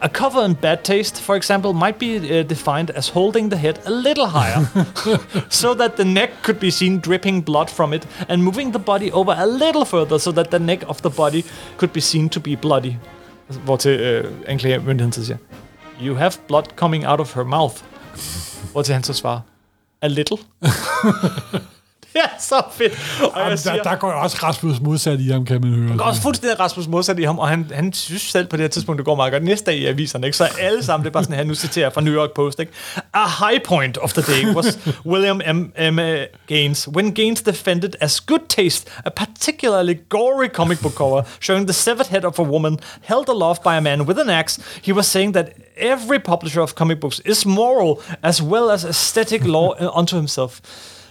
[0.00, 3.74] A cover in bad taste, for example, might be uh, defined as holding the head
[3.86, 4.86] a little higher,
[5.62, 9.10] so that the neck could be seen dripping blood from it, and moving the body
[9.12, 11.42] over a little further, so that the neck of the body
[11.76, 12.92] could be seen to be bloody.
[13.64, 15.38] Hvor til øh, anklagemyndigheden så siger,
[16.02, 17.74] You have blood coming out of her mouth.
[18.72, 19.40] Hvor til han så svarer,
[20.02, 20.38] A little.
[22.22, 22.92] det er så fedt.
[23.22, 25.74] Og Jamen, jeg siger, der, der går jo også Rasmus modsat i ham, kan man
[25.74, 25.96] høre.
[25.96, 28.62] der er også fuldstændig Rasmus modsat i ham, og han, han synes selv på det
[28.62, 29.44] her tidspunkt, det går meget godt.
[29.44, 30.36] Næste dag i aviserne, ikke?
[30.36, 32.72] så alle sammen, det er bare sådan her, nu citerer fra New York Post, ikke?
[33.14, 35.58] A high point of the day was William M.
[35.94, 35.98] M.
[36.46, 41.72] Gaines, when Gaines defended as good taste a particularly gory comic book cover showing the
[41.72, 44.58] severed head of a woman held aloft by a man with an axe.
[44.82, 49.44] He was saying that every publisher of comic books is moral as well as aesthetic
[49.44, 50.60] law unto himself.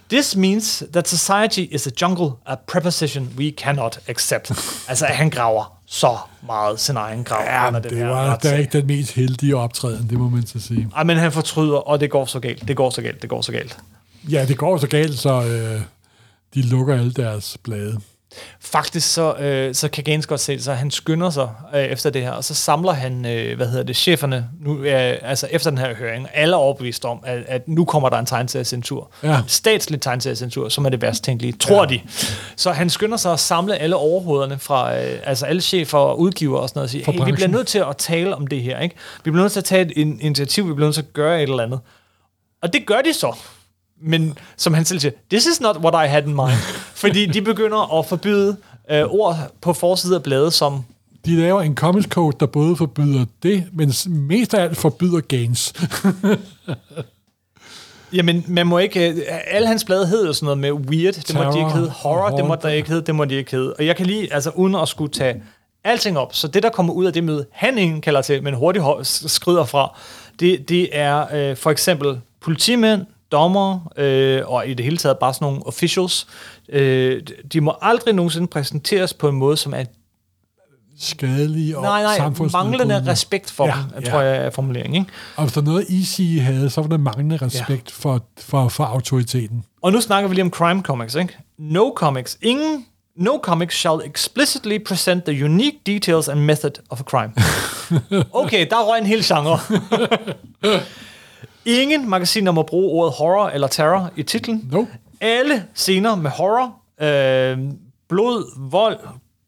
[0.09, 4.51] This means that society is a jungle, a preposition we cannot accept.
[4.89, 8.33] altså, han graver så meget sin egen grav Ja, under den det her var da
[8.33, 8.59] retssag.
[8.59, 10.87] ikke den mest heldige optræden, det må man så sige.
[10.95, 12.67] Ej, men han fortryder, og det går så galt.
[12.67, 13.21] Det går så galt.
[13.21, 13.77] Det går så galt.
[14.29, 15.81] Ja, det går så galt, så øh,
[16.53, 17.99] de lukker alle deres blade.
[18.59, 22.09] Faktisk så, øh, så kan Gaines godt se det, så han skynder sig øh, efter
[22.09, 25.69] det her, og så samler han, øh, hvad hedder det, cheferne, nu, øh, altså efter
[25.69, 29.11] den her høring, alle er overbevist om, at, at nu kommer der en tegnseriecensur.
[29.23, 29.39] Ja.
[29.47, 31.89] Statslig tegnseriecensur, som er det værst tænkelige, tror ja.
[31.89, 32.01] de.
[32.55, 36.59] Så han skynder sig at samle alle overhovederne fra, øh, altså alle chefer og udgiver
[36.59, 38.79] og sådan noget, og sige, hey, vi bliver nødt til at tale om det her,
[38.79, 38.95] ikke?
[39.23, 41.43] Vi bliver nødt til at tage et in- initiativ, vi bliver nødt til at gøre
[41.43, 41.79] et eller andet.
[42.61, 43.35] Og det gør de så.
[44.01, 46.57] Men som han selv siger, this is not what I had in mind.
[47.03, 48.57] Fordi de begynder at forbyde
[48.91, 50.83] øh, ord på forsiden af bladet, som
[51.25, 55.73] De laver en Comics Code, der både forbyder det, men mest af alt forbyder gains.
[58.13, 59.09] Jamen, man må ikke...
[59.11, 59.17] øh,
[59.51, 61.13] Alle hans blade hed jo sådan noget med weird.
[61.13, 61.89] Det må de Terror, ikke hedde.
[61.89, 62.37] Horror, horror.
[62.37, 63.05] det må der ikke hedde.
[63.05, 63.73] Det må de ikke hedde.
[63.79, 65.43] Og jeg kan lige, altså uden at skulle tage
[65.83, 68.53] alting op, så det, der kommer ud af det møde, han ingen kalder til, men
[68.53, 69.97] hurtigt skrider fra,
[70.39, 73.01] det, det er øh, for eksempel politimænd,
[73.35, 76.27] dommer øh, og i det hele taget bare sådan nogle officials.
[76.69, 77.21] Øh,
[77.53, 79.83] de må aldrig nogensinde præsenteres på en måde, som er
[80.99, 84.09] Skadelige og nej, nej, manglende respekt for Ja, dem, ja.
[84.09, 85.01] tror jeg er formuleringen.
[85.01, 85.11] Ikke?
[85.35, 88.09] Og hvis der er noget Easy havde, så var der manglende respekt ja.
[88.09, 89.63] for, for, for autoriteten.
[89.81, 91.37] Og nu snakker vi lige om crime comics, ikke?
[91.57, 92.37] No comics.
[92.41, 97.33] Ingen No comics shall explicitly present the unique details and method of a crime.
[98.43, 99.59] Okay, der røg en hel genre.
[101.65, 104.69] Ingen magasiner må bruge ordet horror eller terror i titlen.
[104.71, 104.87] Nope.
[105.21, 107.59] Alle scener med horror, øh,
[108.09, 108.99] blod, vold,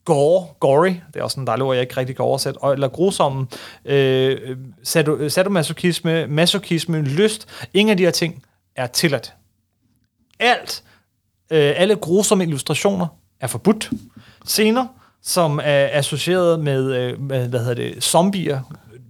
[0.05, 3.47] gore, gory, det er også en dejlig ord, jeg ikke rigtig kan oversætte, eller grusomme,
[3.85, 8.43] øh, sado- sadomasochisme, masochisme, lyst, ingen af de her ting
[8.75, 9.33] er tilladt.
[10.39, 10.83] Alt,
[11.51, 13.07] øh, alle grusomme illustrationer
[13.39, 13.91] er forbudt.
[14.45, 14.85] Scener,
[15.23, 18.61] som er associeret med, øh, med hvad hedder det, zombier,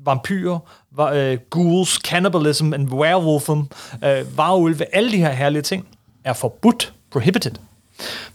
[0.07, 0.59] vampyrer,
[0.99, 3.59] va- øh, ghouls, cannibalism and werewolfism,
[4.05, 5.87] øh, varulve, alle de her herlige ting,
[6.23, 7.51] er forbudt, prohibited.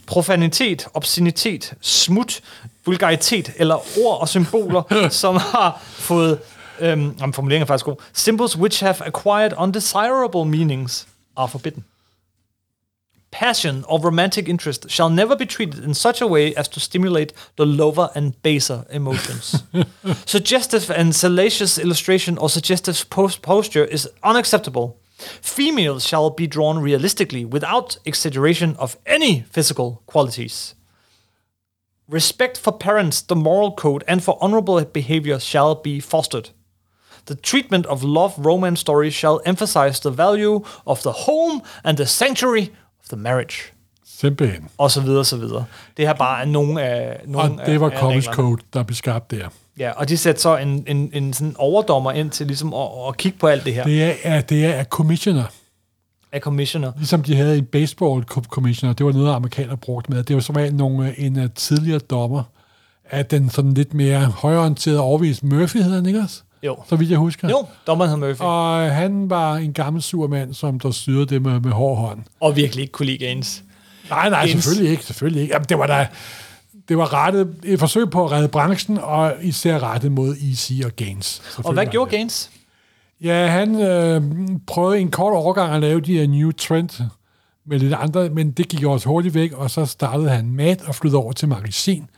[0.07, 2.41] Profanitet, obscenitet, smut,
[2.87, 4.83] vulgaritet eller ord og symboler,
[5.23, 6.39] som har fået,
[6.81, 11.07] øhm, jamen, formuleringen er faktisk god, symbols which have acquired undesirable meanings
[11.37, 11.85] are forbidden.
[13.33, 17.33] Passion or romantic interest shall never be treated in such a way as to stimulate
[17.57, 19.62] the lower and baser emotions.
[20.26, 25.01] suggestive and salacious illustration or suggestive post- posture is unacceptable.
[25.41, 30.74] Females shall be drawn realistically without exaggeration of any physical qualities.
[32.09, 36.51] Respect for parents, the moral code, and for honorable behavior shall be fostered.
[37.26, 42.07] The treatment of love romance stories shall emphasize the value of the home and the
[42.07, 42.72] sanctuary
[43.03, 43.57] of the marriage.
[44.07, 44.68] Simpelthen.
[44.78, 45.64] Og så videre, så videre.
[45.96, 48.50] Det her bare er nogle af Og nogle det var af, af Comics reglerne.
[48.50, 49.48] Code, der blev skabt der.
[49.78, 53.16] Ja, og de sætter så en, en, en sådan overdommer ind til ligesom at, at
[53.16, 53.84] kigge på alt det her.
[53.84, 54.16] Det.
[54.22, 55.44] Er, det er commissioner.
[56.32, 56.92] Af commissioner.
[56.96, 58.94] Ligesom de havde en baseball co- commissioner.
[58.94, 60.22] Det var noget, amerikanere brugte med.
[60.22, 62.42] Det var som regel nogle, en uh, tidligere dommer
[63.11, 66.42] af den sådan lidt mere højorienterede overvist Murphy, hedder han ikke også?
[66.62, 66.76] Jo.
[66.88, 67.48] Så vidt jeg husker.
[67.48, 68.40] Jo, dommeren Murphy.
[68.40, 71.98] Og, øh, han var en gammel sur mand, som der styrede det med, med hård
[71.98, 72.18] hånd.
[72.40, 73.64] og virkelig ikke kunne lide Gaines.
[74.10, 74.52] Nej, nej, Ens.
[74.52, 75.04] selvfølgelig ikke.
[75.04, 75.54] Selvfølgelig ikke.
[75.54, 76.08] Jamen, det var da
[76.88, 80.90] det var rettet, et forsøg på at redde branchen, og især rettet mod Easy og
[80.96, 81.42] Gaines.
[81.64, 82.50] Og hvad gjorde Gaines?
[83.20, 84.22] Ja, han øh,
[84.66, 86.90] prøvede en kort overgang at lave de her New Trend
[87.66, 90.94] med lidt andre, men det gik også hurtigt væk, og så startede han Mad og
[90.94, 92.10] flyttede over til magasin,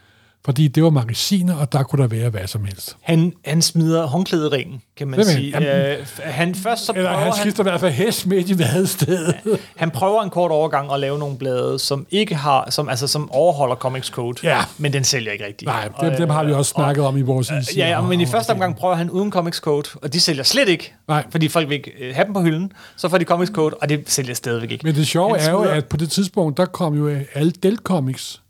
[0.44, 2.96] fordi det var magasiner, og der kunne der være hvad som helst.
[3.00, 5.60] Han, han smider håndklædet i ringen, kan man Simpelthen.
[5.62, 5.70] sige.
[5.72, 8.50] Jamen- Øh, han først så Eller prøver han han, skifter i hvert fald hest midt
[8.50, 9.34] i vadestedet.
[9.76, 13.30] han prøver en kort overgang at lave nogle blade, som ikke har, som, altså, som
[13.30, 14.58] overholder Comics Code, Ja.
[14.78, 15.66] men den sælger ikke rigtigt.
[15.68, 17.76] Nej, Og, dem, dem har vi også snakket om i vores Easy.
[17.76, 20.42] Ja, ja, men i og- første omgang prøver han uden Comics Code, og de sælger
[20.42, 21.24] slet ikke, Nej.
[21.30, 22.72] fordi folk vil ikke øh, have dem på hylden.
[22.96, 24.86] Så får de Comics Code, og det sælger stadigvæk ikke.
[24.86, 27.76] Men det sjove Han er jo, at på det tidspunkt, der kom jo alle Dell
[27.76, 28.40] Comics,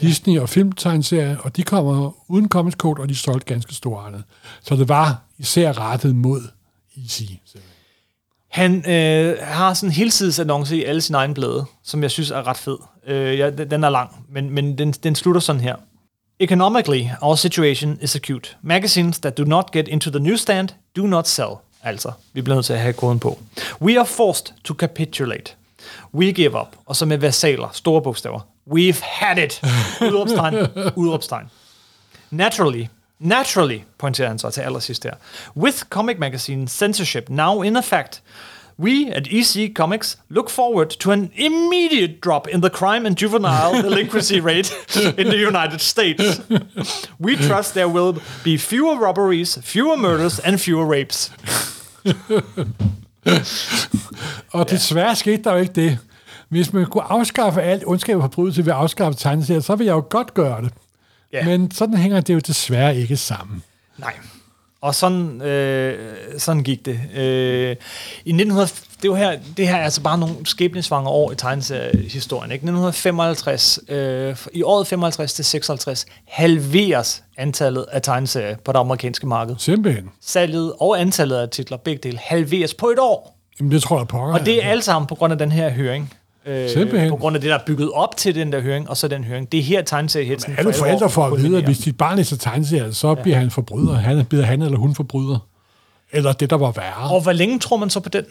[0.00, 4.24] Disney og filmtegnserier, og de kommer uden Comics Code, og de solgte ganske storartet.
[4.62, 6.40] Så det var især rettet mod
[7.02, 7.22] Easy.
[8.48, 12.46] Han øh, har sådan en helsidesannonce i alle sine egne blade, som jeg synes er
[12.46, 12.76] ret fed.
[13.06, 15.76] Øh, ja, den den er lang, men, men den, den slutter sådan her.
[16.38, 18.50] Economically, our situation is acute.
[18.62, 21.50] Magazines that do not get into the newsstand do not sell.
[21.82, 23.38] Altså, vi bliver nødt til at have koden på.
[23.80, 25.52] We are forced to capitulate.
[26.14, 26.76] We give up.
[26.86, 28.40] Og så med versaler, store bogstaver.
[28.66, 29.60] We've had it.
[30.00, 30.54] Udråbstegn,
[30.96, 31.50] udråbstegn.
[32.30, 32.86] Naturally,
[33.18, 35.14] naturally, pointerer han så til allersidst her.
[35.56, 38.22] With comic magazine censorship now in effect,
[38.78, 43.82] we at EC Comics look forward to an immediate drop in the crime and juvenile
[43.88, 44.72] delinquency rate
[45.18, 46.40] in the United States.
[47.18, 48.12] We trust there will
[48.44, 51.30] be fewer robberies, fewer murders, and fewer rapes.
[54.52, 55.98] Og desværre skete der jo ikke det.
[56.52, 59.92] Hvis man kunne afskaffe alt ondskab og forbrydelse ved at afskaffe tegneserier, så vil jeg
[59.92, 60.72] jo godt gøre det.
[61.32, 61.44] Ja.
[61.44, 63.62] Men sådan hænger det jo desværre ikke sammen.
[63.98, 64.12] Nej.
[64.80, 67.00] Og sådan, øh, sådan gik det.
[67.14, 67.76] Øh,
[68.24, 68.68] I 1900,
[69.02, 72.52] det, var her, det her er altså bare nogle skæbnesvanger år i tegneseriehistorien.
[72.52, 72.62] Ikke?
[72.62, 79.56] 1955, øh, I året 55 til 56 halveres antallet af tegneserier på det amerikanske marked.
[79.58, 80.10] Simpelthen.
[80.20, 83.38] Salget og antallet af titler, begge dele, halveres på et år.
[83.60, 84.34] Jamen, det tror jeg pokker.
[84.34, 86.12] Og det er alt sammen på grund af den her høring.
[86.46, 87.10] Øh, Simpelthen.
[87.10, 89.24] på grund af det, der er bygget op til den der høring, og så den
[89.24, 89.52] høring.
[89.52, 92.36] Det er her tegneseriehetsen Alle for forældre får at vide, at hvis dit barn læser
[92.36, 93.94] tegneserier, så bliver han forbryder.
[93.94, 95.38] Han bliver han eller hun forbryder.
[96.12, 97.10] Eller det, der var værre.
[97.10, 98.24] Og hvor længe tror man så på den?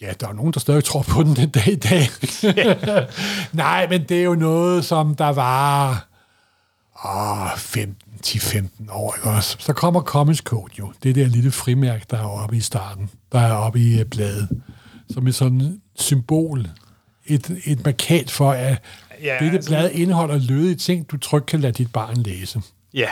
[0.00, 2.08] Ja, der er nogen, der stadig tror på den den dag i dag.
[3.52, 6.06] Nej, men det er jo noget, som der var
[7.04, 7.94] åh, 15
[8.26, 9.14] 10-15 år.
[9.16, 9.56] Ikke også?
[9.58, 10.92] Så kommer Comics Code jo.
[11.02, 13.10] Det der lille frimærke, der er oppe i starten.
[13.32, 14.48] Der er oppe i øh, bladet.
[15.10, 16.66] Som et sådan symbol.
[17.26, 18.76] Et, et markat for, at
[19.22, 22.60] Ja, dette altså- blad indeholder lødige ting, du trygt kan lade dit barn læse.
[22.94, 23.08] Ja.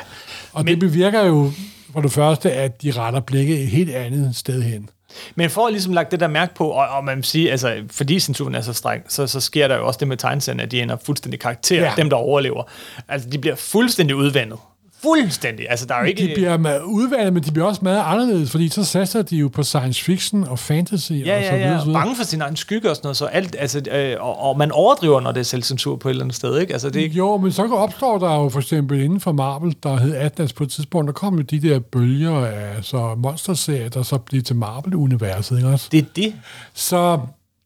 [0.53, 1.53] Og Men, det bevirker jo
[1.93, 4.89] for det første, at de retter blikket et helt andet sted hen.
[5.35, 7.83] Men for at ligesom lagt det der mærke på, og, og man vil sige, altså,
[7.91, 10.71] fordi censuren er så streng, så, så sker der jo også det med tegneserierne, at
[10.71, 11.83] de ender fuldstændig karakter.
[11.83, 11.93] Ja.
[11.97, 12.63] dem der overlever.
[13.09, 14.59] Altså, de bliver fuldstændig udvandet.
[15.05, 15.67] Fuldstændig.
[15.71, 16.29] Altså, der er jo ikke...
[16.29, 19.49] De bliver meget udvalgt, men de bliver også meget anderledes, fordi så satser de jo
[19.49, 21.73] på science fiction og fantasy Ja, og så ja, videre.
[21.73, 21.85] ja.
[21.85, 21.93] videre.
[21.93, 24.73] Bange for sin egen skygge og sådan noget, så alt, altså, øh, og, og, man
[24.73, 26.73] overdriver, når det er selvcensur på et eller andet sted, ikke?
[26.73, 27.17] Altså, det ikke...
[27.17, 30.65] Jo, men så opstår der jo for eksempel inden for Marvel, der hed Atlas på
[30.65, 34.57] et tidspunkt, der kom jo de der bølger af så monsterserier, der så blev til
[34.57, 35.89] Marvel-universet, ikke også?
[35.93, 36.35] Det er det.
[36.75, 37.19] Så,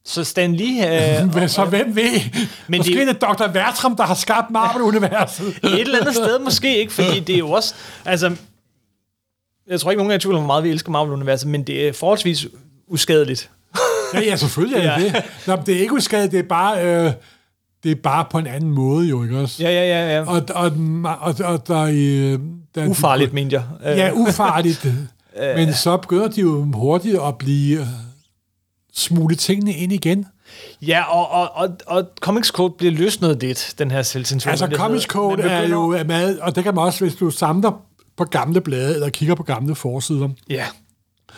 [0.08, 1.20] Så Stan Lee...
[1.22, 2.10] Øh, øh, så hvem ved?
[2.12, 3.52] Men Men Måske det- er det Dr.
[3.52, 5.46] Vertram, der har skabt Marvel-universet.
[5.64, 7.74] et eller andet sted måske ikke, fordi det er jo også...
[8.04, 8.36] Altså,
[9.70, 11.88] jeg tror ikke, nogen er i tvivl om, hvor meget vi elsker Marvel-universet, men det
[11.88, 12.46] er forholdsvis
[12.88, 13.50] uskadeligt.
[14.14, 15.08] Ja, ja, selvfølgelig er det Ja.
[15.12, 15.22] det.
[15.46, 16.86] Nå, men det er ikke uskadet, det er bare...
[17.06, 17.12] Øh,
[17.82, 19.62] det er bare på en anden måde, jo, ikke også?
[19.62, 20.16] Ja, ja, ja.
[20.16, 20.20] ja.
[20.26, 20.72] Og, og,
[21.20, 22.38] og, og der, øh,
[22.74, 23.62] der Ufarligt, mente jeg.
[23.92, 24.86] Øh, Ja, ufarligt.
[25.56, 27.86] Men så begynder de jo hurtigt at blive øh,
[28.98, 30.26] smule tingene ind igen.
[30.82, 34.50] Ja, og, og, og, og Comics Code bliver løsnet lidt, den her selvcensur.
[34.50, 37.14] Altså, Det Comics Code man er begynder- jo meget, og det kan man også, hvis
[37.14, 37.72] du samler
[38.16, 40.28] på gamle blade, eller kigger på gamle forsider.
[40.50, 40.64] Ja,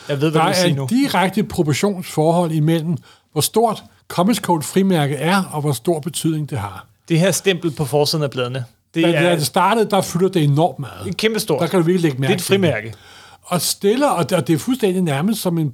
[0.09, 0.87] jeg ved, hvad Der du vil er sige en nu.
[0.91, 2.97] direkte proportionsforhold imellem,
[3.33, 6.87] hvor stort Comics Code frimærke er, og hvor stor betydning det har.
[7.09, 10.29] Det her stempel på forsiden af bladene, det Da, da er det startede, der fylder
[10.29, 11.17] det enormt meget.
[11.17, 11.61] kæmpe stort.
[11.61, 12.47] Der kan du virkelig lægge Det mærke er et det.
[12.47, 12.95] frimærke.
[13.43, 15.73] Og stille, og det, og det er fuldstændig nærmest som en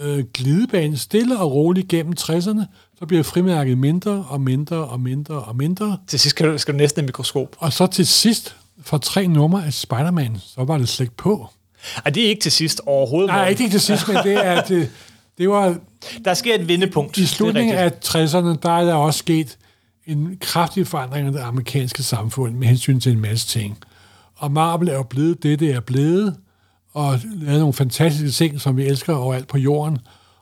[0.00, 2.62] øh, glidebane, stille og roligt gennem 60'erne,
[2.98, 5.98] så bliver frimærket mindre og mindre og mindre og mindre.
[6.06, 7.56] Til sidst skal du, skal du næsten en mikroskop.
[7.58, 11.48] Og så til sidst, for tre numre af Spider-Man, så var det slet ikke på.
[12.04, 13.28] Ej, det er ikke til sidst overhovedet.
[13.28, 14.90] Nej, ikke til sidst, men det er, det,
[15.38, 15.76] det var
[16.24, 17.18] Der sker et vendepunkt.
[17.18, 19.58] i slutningen af 60'erne, der er der også sket
[20.06, 23.78] en kraftig forandring af det amerikanske samfund med hensyn til en masse ting.
[24.36, 26.36] Og Marvel er jo blevet det, det er blevet,
[26.92, 29.98] og lavede nogle fantastiske ting, som vi elsker overalt på jorden.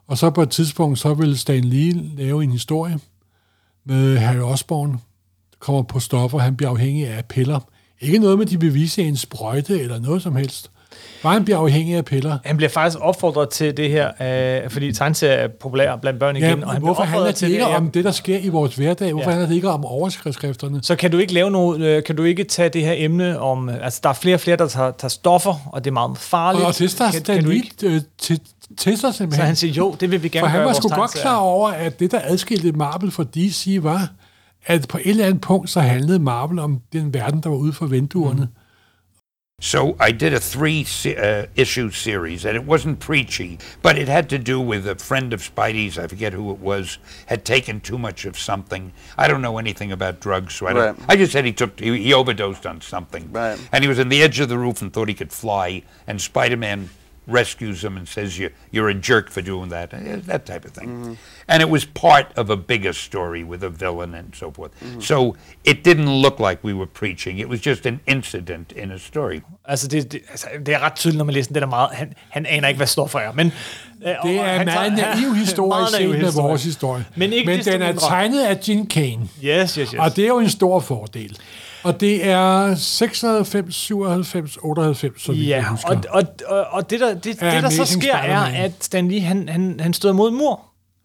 [0.07, 2.99] Og så på et tidspunkt, så vil Stan Lee lave en historie
[3.85, 4.91] med Harry Osborn,
[5.51, 7.61] der kommer på stoffer, han bliver afhængig af piller.
[8.01, 10.71] Ikke noget med, de vil vise en sprøjte eller noget som helst.
[11.23, 12.39] Bare han bliver afhængig af piller.
[12.45, 16.59] Han bliver faktisk opfordret til det her, øh, fordi tegneserier er populære blandt børn igen.
[16.59, 19.13] Ja, og han hvorfor handler det ikke om det, der sker i vores hverdag?
[19.13, 19.35] Hvorfor Ja.
[19.35, 20.79] handler det ikke om overskrifterne?
[20.83, 23.69] Så kan du ikke lave noget, øh, kan du ikke tage det her emne om,
[23.69, 26.65] altså der er flere og flere, der tager, tager stoffer, og det er meget farligt.
[26.65, 27.71] Og det der kan, kan du ikke?
[27.83, 28.41] øh, til,
[28.79, 29.47] til sig Så simpelthen.
[29.47, 31.69] han siger, jo, det vil vi gerne For han gøre var sgu godt klar over,
[31.69, 34.09] at det, der adskilte Marvel fra DC, var,
[34.67, 37.73] at på et eller andet punkt, så handlede Marvel om den verden, der var ude
[37.73, 38.41] for vinduerne.
[38.41, 38.47] Mm.
[39.59, 44.07] So I did a three se- uh, issue series, and it wasn't preachy, but it
[44.07, 47.81] had to do with a friend of Spidey's, I forget who it was, had taken
[47.81, 48.93] too much of something.
[49.17, 50.99] I don't know anything about drugs, so I don't.
[50.99, 51.07] Right.
[51.09, 53.59] I just said he took he, he overdosed on something, Right.
[53.73, 56.21] and he was on the edge of the roof and thought he could fly, and
[56.21, 56.91] Spider-Man
[57.29, 60.71] rescues him and says you you're a jerk for doing that, uh, that type of
[60.73, 61.19] thing.
[61.49, 64.71] And it was part of a bigger story with a villain and so forth.
[65.01, 67.39] So it didn't look like we were preaching.
[67.41, 69.41] It was just an incident in a story.
[69.65, 71.55] Altså det, det, altså, det er ret tydeligt, når man læser den.
[71.55, 73.33] Det er meget, han, han aner ikke, hvad stoffer er.
[73.33, 73.47] Men,
[74.07, 76.49] øh, og Det er han en meget tager- naiv historie Meget naiv set med historie.
[76.49, 77.05] vores historie.
[77.17, 78.09] Men ikke Men desto den er mindre.
[78.09, 79.29] tegnet af Gene Kane.
[79.45, 79.95] Yes, yes, yes.
[79.99, 81.39] Og det er jo en stor fordel.
[81.87, 85.89] Og det er 96, 97, 98, så vidt jeg Ja, husker.
[85.89, 89.21] og, og, og, og det, der, det, det, der så sker, er, at Stan Lee,
[89.21, 90.61] han, han, han støder mod mur.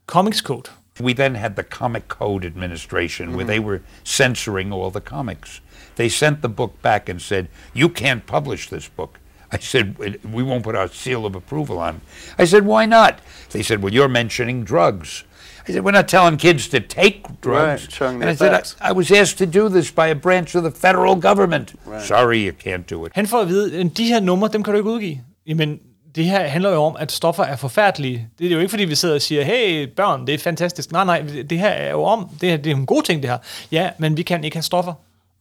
[0.08, 0.70] Comics Code.
[1.02, 5.62] We then had the Comic Code Administration where they were censoring all the comics.
[5.96, 9.10] They sent the book back and said, You can't publish this book.
[9.54, 9.96] I said,
[10.34, 11.96] We won't put our seal of approval on.
[11.96, 12.02] it."
[12.44, 13.14] I said, Why not?
[13.50, 15.24] They said, Well, you're mentioning drugs.
[15.68, 18.02] I said, we're not telling kids to take drugs.
[18.02, 18.54] Right, and I said.
[18.82, 21.76] I, I was asked to do this by a branch of the federal government.
[22.06, 23.12] Sorry, you can't do it.
[23.16, 25.18] Han får at vide, at de her numre, dem kan du ikke udgive.
[25.48, 25.80] Jamen,
[26.16, 28.28] det her handler jo om, at stoffer er forfærdelige.
[28.40, 30.92] Det er jo ikke, fordi vi sidder og siger, hey børn, det er fantastisk.
[30.92, 33.30] Nej, nej, det her er jo om, det, her, det er en god ting, det
[33.30, 33.38] her.
[33.72, 34.94] Ja, men vi kan ikke have stoffer.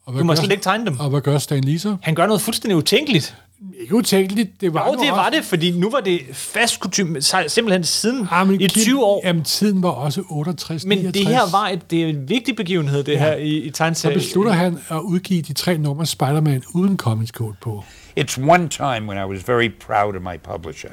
[0.07, 1.01] Og Du må gør- slet ikke tegne dem.
[1.01, 1.97] Og hvad gør Stan Lee så?
[2.03, 3.37] Han gør noget fuldstændig utænkeligt.
[3.81, 7.23] Ikke utænkeligt, det var Jo, det også- var det, fordi nu var det fast kutume,
[7.23, 9.21] simpelthen siden Ah, men i Kim, 20 år.
[9.25, 11.27] Jamen, tiden var også 68, Men 69.
[11.27, 14.19] det her var et, det er en vigtig begivenhed, det her i, i Så tegneserien.
[14.19, 17.85] beslutter han at udgive de tre numre Spider-Man uden comics code på.
[18.21, 20.91] It's one time when I was very proud of my publisher.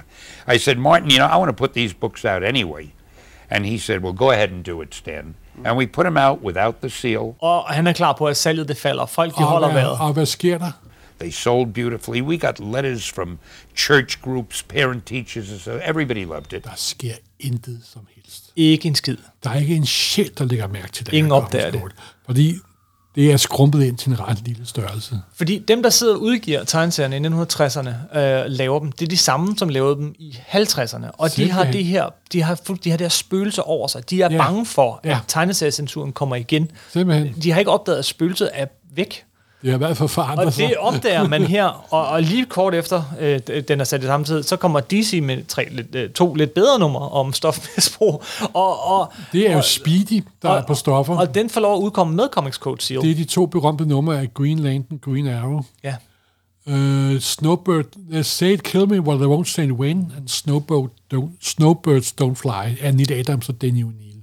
[0.55, 2.83] I said, Martin, you know, I want to put these books out anyway.
[3.49, 5.35] And he said, well, go ahead and do it, Stan.
[5.65, 7.17] And we put them out without the seal.
[7.41, 9.05] Og han er klar på, at salget det falder.
[9.05, 9.97] Folk, de Og holder hvad, vejret.
[9.99, 10.71] og hvad sker der?
[11.19, 12.21] They sold beautifully.
[12.21, 13.39] We got letters from
[13.75, 16.63] church groups, parent teachers, and so everybody loved it.
[16.63, 18.43] Der sker intet som helst.
[18.55, 19.17] Ikke en skid.
[19.43, 21.13] Der er ikke en sjæl, der lægger mærke til det.
[21.13, 21.91] Ingen her opdager code.
[22.25, 22.55] Fordi
[23.15, 25.19] det er skrumpet ind til en ret lille størrelse.
[25.35, 29.17] Fordi dem, der sidder og udgiver tegneserierne i 1960'erne, øh, laver dem, det er de
[29.17, 31.11] samme, som lavede dem i 50'erne.
[31.13, 31.73] Og de har, Simpelthen.
[31.73, 34.09] de her, de har de har der spøgelser over sig.
[34.09, 34.37] De er Ja.
[34.37, 35.19] bange for, at Ja.
[35.27, 36.71] tegneseriecensuren kommer igen.
[36.93, 37.33] Simpelthen.
[37.43, 38.65] De har ikke opdaget, at spøgelset er
[38.95, 39.23] væk.
[39.61, 43.03] Det har været for forandret Og det opdager man her, og, og lige kort efter,
[43.19, 46.53] øh, den er sat i samtidig, så kommer DC med tre, lidt, øh, to lidt
[46.53, 48.23] bedre numre om stofmisbrug.
[48.53, 51.17] Og, og, Det er jo og, Speedy, der og, er på stoffer.
[51.17, 53.01] Og den får lov at udkomme med Comics Code Seal.
[53.01, 55.61] det er de to berømte numre af Green Lantern, Green Arrow.
[55.83, 55.95] ja.
[56.69, 61.29] Uh, Snowbird, they say it kill me, well they won't say when, and Snowbird don't,
[61.41, 64.16] Snowbirds Don't Fly, af Neil Adams og Danny O'Neill.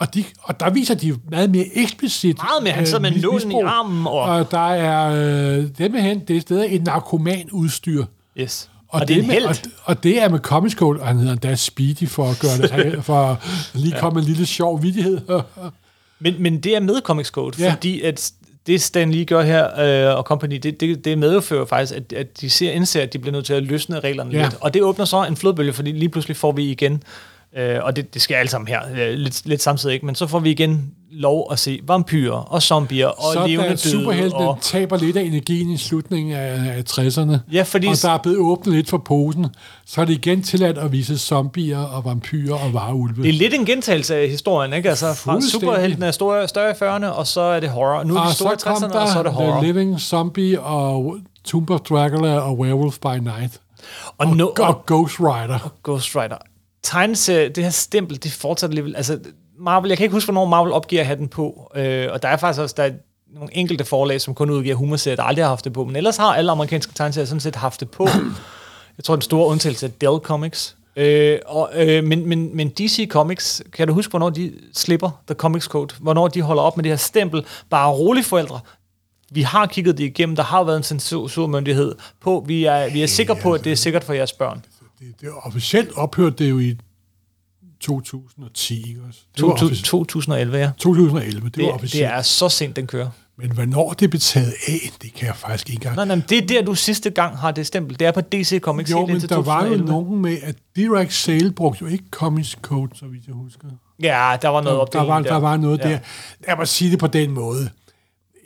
[0.00, 2.36] Og, de, og der viser de meget mere eksplicit.
[2.38, 2.72] Meget mere.
[2.72, 5.10] Han sidder med mis- nålen i armen, og- Og der er
[5.58, 8.04] øh, dem hen, det er stadig et narkoman udstyr.
[8.38, 8.70] Yes.
[8.88, 11.16] Og, Og, og det er med, og, og det er med Comics Code, og han
[11.18, 13.36] hedder endda Speedy for at gøre det, for at
[13.74, 15.20] lige komme en lille sjov vidighed.
[16.20, 17.64] Men, men det er med Comics Code, Ja.
[17.64, 17.72] ja.
[17.72, 18.32] fordi at
[18.66, 19.80] det Stan Lee gør her,
[20.10, 23.18] øh, og company, det, det, det medfører faktisk, at, at de ser, indser, at de
[23.18, 24.38] bliver nødt til at løsne reglerne Ja.
[24.38, 24.44] ja.
[24.44, 24.56] lidt.
[24.60, 27.02] Og det åbner så en flodbølge, fordi lige pludselig får vi igen,
[27.56, 30.26] øh, og det, det sker alle sammen her, øh, lidt, lidt samtidig ikke, men så
[30.26, 33.78] får vi igen lov at se vampyrer og zombier og så levende døde.
[33.78, 38.10] superheltene Og, taber lidt af energien i slutningen af, af 60'erne, Ja, fordi- og der
[38.10, 39.46] er blevet åbnet lidt for posen,
[39.86, 43.22] så er det igen tilladt at vise zombier og vampyrer og varulve.
[43.22, 44.88] det er lidt en gentagelse af historien, ikke?
[44.88, 48.04] Altså fra superheltene er store, større i 40'erne, og så er det horror.
[48.04, 49.62] Nu er og de store i så kom 60'erne, og så er det horror.
[49.62, 53.60] The Living Zombie og Tomb of Dracula og Werewolf by Night.
[54.18, 55.72] Og, Og, no, og Ghost Rider.
[55.82, 56.36] Ghost Rider.
[56.90, 58.96] Tegneserie, det her stempel, det fortsætter alligevel.
[58.96, 59.18] Altså,
[59.58, 61.72] Marvel, jeg kan ikke huske, hvornår Marvel opgiver at have den på.
[61.74, 62.90] Øh, og der er faktisk også der er
[63.34, 65.84] nogle enkelte forlag, som kun udgiver humorserier, der aldrig har haft det på.
[65.84, 68.08] Men ellers har alle amerikanske tegneserier sådan set haft det på.
[68.96, 70.76] jeg tror, den store undtagelse er Dell Comics.
[70.96, 75.34] Øh, og, øh, men, men, men DC Comics, kan du huske, hvornår de slipper The
[75.34, 75.94] Comics Code?
[76.00, 77.44] Hvornår de holder op med det her stempel?
[77.70, 78.60] Bare rolig forældre.
[79.30, 80.36] Vi har kigget det igennem.
[80.36, 82.44] Der har været en censurmyndighed på.
[82.46, 84.64] Vi er, vi er sikre på, at det er sikkert for jeres børn.
[85.00, 86.76] Det, det officielt ophørt det jo i
[87.80, 89.20] 2010, ikke også?
[89.36, 90.70] Det var 2000, offici- 2011, ja.
[90.78, 92.06] 2011, det, Det, var det officielt.
[92.12, 93.10] er så sent, den kører.
[93.36, 95.96] Men hvornår det blev taget af, det kan jeg faktisk ikke engang.
[96.08, 97.98] Nej, nej, det er der, du sidste gang har det stempel.
[97.98, 99.84] Det er på DC Comics jo, men der var jo 2011.
[99.84, 103.68] nogen med, at Direct Sale brugte jo ikke Comics Code, så vidt jeg husker.
[104.02, 105.88] Ja, der var noget Der, der, var, der var noget Ja.
[105.90, 105.98] der.
[106.46, 107.70] Jeg må sige det på den måde.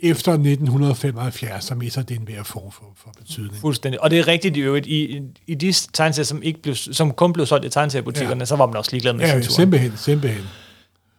[0.03, 3.57] Efter 1975, så mister det en hver form for, for betydning.
[3.61, 4.03] Fuldstændig.
[4.03, 7.33] Og det er rigtigt i øvrigt, i, i de tegneserier, som, ikke blev, som kun
[7.33, 8.45] blev solgt i tegneseriebutikkerne, ja.
[8.45, 9.55] så var man også ligeglad med Ja, censuren.
[9.57, 10.43] simpelthen, simpelthen.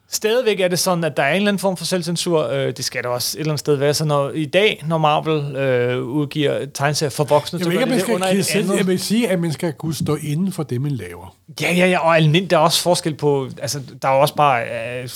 [0.10, 2.48] Stadigvæk er det sådan, at der er en eller anden form for selvcensur.
[2.48, 3.94] Øh, det skal der også et eller andet sted være.
[3.94, 8.02] Så når, i dag, når Marvel øh, udgiver tegneserier for voksne, Jeg så ikke, det
[8.02, 8.78] skal under et andet...
[8.78, 11.36] jeg vil sige, at man skal kunne stå inden for det, man laver.
[11.62, 14.36] Ja, ja, ja, og almindeligt, der er også forskel på, altså, der er jo også
[14.36, 15.10] bare øh,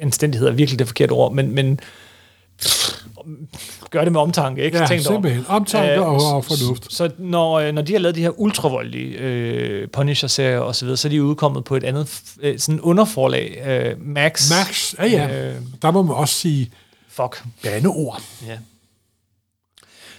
[0.00, 1.80] anstændighed er virkelig det forkerte ord, men, men
[3.90, 4.78] gør det med omtanke, ikke?
[4.78, 5.44] Ja, Tænk simpelthen.
[5.48, 6.92] Omtanke Øh, og, og fornuft.
[6.92, 10.96] Så når, øh, når de har lavet de her ultravoldelige øh, Punisher-serier og så videre,
[10.96, 14.50] så er de udkommet på et andet øh, sådan underforlag, øh, Max.
[14.50, 16.70] Max, ja ja, Øh, der må man også sige
[17.08, 17.44] fuck.
[17.62, 18.22] bandeord.
[18.46, 18.58] Ja.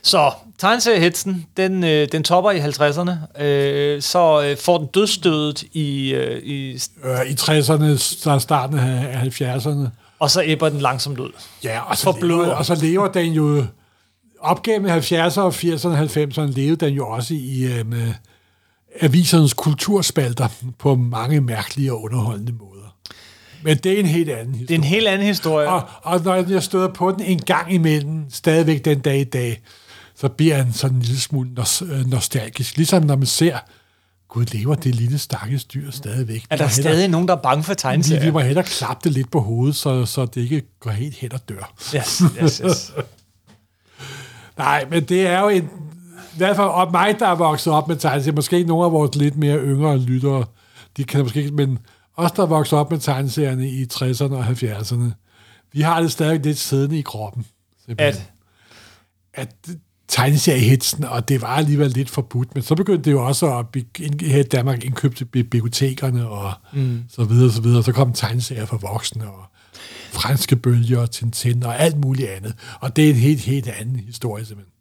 [0.03, 6.13] Så tegneseriehitsen, den, øh, den topper i 50'erne, øh, så øh, får den dødstødet i,
[6.13, 9.88] øh, i, Øh, I 60'erne, så starten af 70'erne.
[10.20, 11.32] Og så æbber den langsomt ud.
[11.63, 13.65] Ja, og så, lever, og så lever den jo
[14.39, 18.13] op gennem 70'erne og 80'erne og 90'erne levede den jo også i øh, med
[19.01, 20.47] avisernes kulturspalter
[20.80, 22.95] på mange mærkelige og underholdende måder.
[23.63, 24.68] Men det er en helt anden historie.
[24.68, 25.70] Det er en helt anden historie.
[25.70, 29.61] og, og når jeg støder på den en gang imellem, stadigvæk den dag i dag,
[30.15, 31.49] så bliver han sådan en lille smule
[31.82, 32.78] øh, nostalgisk.
[32.78, 33.57] Ligesom når man ser
[34.30, 36.45] Gud, lever det lille stakkels dyr stadigvæk?
[36.49, 38.32] Er der Vi hellere- stadig nogen, der er bange for vi, vi tegneserier?
[38.32, 41.49] må hellere klappe det lidt på hovedet, så, så det ikke går helt hen og
[41.49, 41.73] dør.
[41.95, 42.93] Yes, yes, yes.
[44.57, 45.63] Nej, men det er jo en...
[46.34, 49.15] I hvert fald og mig, der er vokset op med tegneserier, måske nogle af vores
[49.15, 50.45] lidt mere yngre lyttere,
[50.97, 51.80] de kan måske ikke, men
[52.15, 55.11] os, der er vokset op med tegneserierne i 60'erne og 70'erne,
[55.73, 57.45] vi har det stadig lidt siddende i kroppen.
[57.86, 58.23] simpelthen.
[59.34, 59.69] At, at
[60.08, 63.66] tegneseriehitsen, og det var alligevel lidt forbudt, men så begyndte det jo også at
[64.22, 67.03] her i Danmark indkøbte bibliotekerne og mm.
[67.10, 67.84] så videre, så videre.
[67.84, 69.43] Så kom tegneserier for voksne og
[70.12, 72.53] franske bølger og Tintin og alt muligt andet.
[72.80, 74.74] Og det er en helt, helt anden historie simpelthen.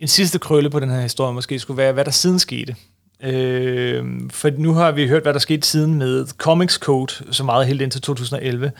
[0.00, 2.76] en sidste krølle på den her historie måske skulle være, hvad der siden skete.
[3.22, 7.66] Øh, for nu har vi hørt, hvad der skete siden med Comics Code, så meget
[7.66, 8.72] helt indtil 2011.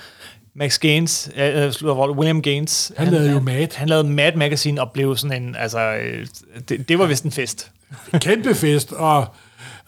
[0.57, 1.73] Max Gaines, øh,
[2.19, 3.67] William Gaines, Han lavede jo Mad.
[3.75, 6.27] Han lavede Mad Magazine og blev sådan en, altså, øh,
[6.69, 7.71] det, det var vist en fest.
[8.13, 9.27] Kæmpe fest, og,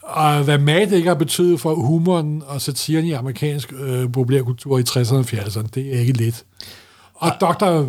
[0.01, 4.83] og hvad mad ikke har betydet for humoren og satiren i amerikansk øh, populærkultur i
[4.89, 6.43] 60'erne og 70'erne, det er ikke let.
[7.15, 7.85] Og Dr.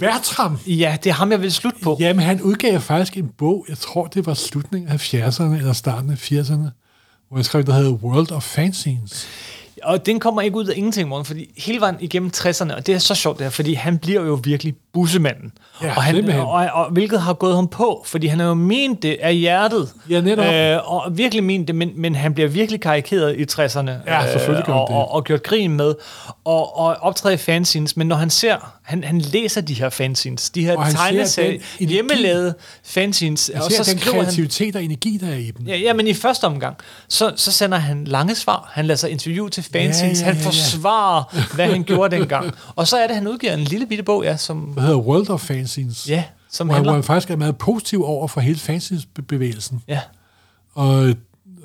[0.00, 1.96] Bertram, Ja, det er ham, jeg vil slutte på.
[2.00, 6.10] jamen han udgav faktisk en bog, jeg tror det var slutningen af 70'erne eller starten
[6.10, 6.68] af 80'erne,
[7.28, 9.28] hvor han skrev, der hedder World of Fanzines.
[9.82, 12.94] Og den kommer ikke ud af ingenting, morgen, fordi hele vejen igennem 60'erne, og det
[12.94, 15.52] er så sjovt det her, fordi han bliver jo virkelig bussemanden.
[15.82, 16.44] Ja, og, han, simpelthen.
[16.44, 19.92] og, og, hvilket har gået ham på, fordi han har jo ment det af hjertet.
[20.10, 20.44] Ja, netop.
[20.54, 23.90] Øh, og virkelig ment det, men, men han bliver virkelig karikeret i 60'erne.
[24.06, 24.96] Ja, selvfølgelig han og, det.
[24.96, 25.94] og, og gjort grin med,
[26.44, 30.50] og, og optræder i fanzines, men når han ser, han, han læser de her fanzines,
[30.50, 31.94] de her Og han ser tegneserie, den energi.
[31.94, 34.24] hjemmelavede fanzines, og ser så den skriver han...
[34.24, 35.66] kreativitet og energi, der er i dem.
[35.66, 36.76] Ja, ja, men i første omgang,
[37.08, 38.70] så, så sender han lange svar.
[38.72, 40.00] Han lader sig interview til fans.
[40.02, 40.42] Ja, Ja, ja, han ja.
[40.46, 42.52] forsvarer, hvad han gjorde dengang.
[42.76, 45.30] Og så er det, han udgiver en lille bitte bog, ja, som, Hvad hedder World
[45.30, 46.08] of Fanzines.
[46.08, 47.02] ja, som hvor, han, hvor handler...
[47.02, 49.82] han faktisk er meget positiv over for hele fanzines-bevægelsen.
[49.88, 50.00] Ja,
[50.74, 51.06] Og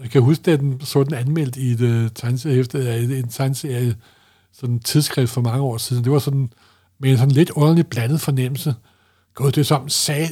[0.01, 3.95] jeg kan huske, at den så den anmeldt i et uh, tegneseriehæfte, af en tegneserie,
[4.53, 6.03] sådan en tidsskrift for mange år siden.
[6.03, 6.49] Det var sådan
[6.99, 8.75] med en sådan lidt underligt blandet fornemmelse.
[9.35, 10.29] Gud, det er som, sag.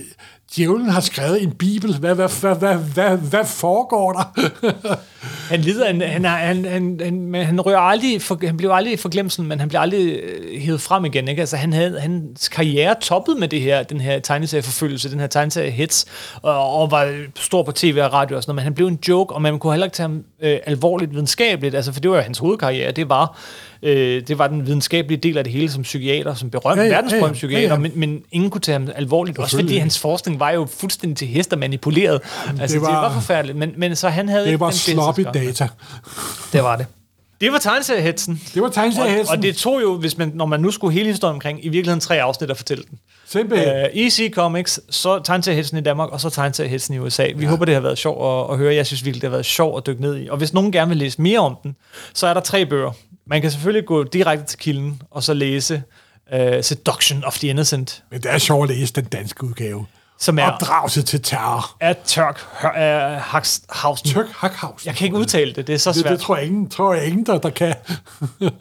[0.55, 1.97] djævlen har skrevet en bibel.
[1.97, 4.51] Hvad, hvad, hvad, hvad, hvad, hvad foregår der?
[5.51, 8.99] han lider, han, han, han, han, han, men han, rører aldrig, for, han blev aldrig
[8.99, 11.27] forglemt, men han blev aldrig øh, hævet frem igen.
[11.27, 11.39] Ikke?
[11.39, 16.05] Altså, han havde, hans karriere toppet med det her, den her tegneserieforfølgelse, den her tegneserie-hits,
[16.41, 18.99] og, og var stor på tv og radio og sådan noget, men han blev en
[19.07, 22.17] joke, og man kunne heller ikke tage ham øh, alvorligt videnskabeligt, altså, for det var
[22.17, 23.37] jo hans hovedkarriere, det var,
[23.83, 26.89] øh, det var den videnskabelige del af det hele som psykiater, som berømt, Ja, ja,
[26.89, 27.33] verdensberømt ja, ja.
[27.33, 27.79] psykiater, Ja, ja.
[27.79, 31.27] Men, men ingen kunne tage ham alvorligt, også fordi hans forskning var jo fuldstændig til
[31.27, 32.21] hest og manipuleret.
[32.59, 35.67] Altså, det var, det var forfærdeligt, men, men så han havde Det var sloppy data.
[36.53, 36.85] Det var det.
[37.41, 38.41] Det var tegneseriehetsen.
[38.53, 39.37] Det var Og, tegneseriehesten.
[39.37, 41.99] og det tog jo, hvis man, når man nu skulle hele historien omkring, i virkeligheden
[41.99, 42.99] tre afsnit at fortælle den.
[43.33, 43.67] Simpelthen.
[43.67, 47.27] Uh, EC Comics, så tegneseriehetsen i Danmark, og så tegneseriehetsen i USA.
[47.35, 47.49] Vi ja.
[47.49, 48.75] håber, det har været sjovt at, at høre.
[48.75, 50.27] Jeg synes virkelig, det har været sjovt at dykke ned i.
[50.27, 51.75] Og hvis nogen gerne vil læse mere om den,
[52.13, 52.91] så er der tre bøger.
[53.25, 55.83] Man kan selvfølgelig gå direkte til kilden, og så læse
[56.33, 59.85] uh, Seduction of the Innocent, Men det er sjovt at læse den danske udgave.
[60.19, 61.77] Som er, Opdragelse til terror.
[61.79, 62.39] er Tørk
[63.19, 64.09] Haxhausen.
[64.09, 64.87] Tyrk Hackhouse.
[64.87, 66.11] Jeg kan ikke udtale det, det er så det, svært.
[66.11, 67.73] det tror jeg ingen, tror jeg ingen der, der kan.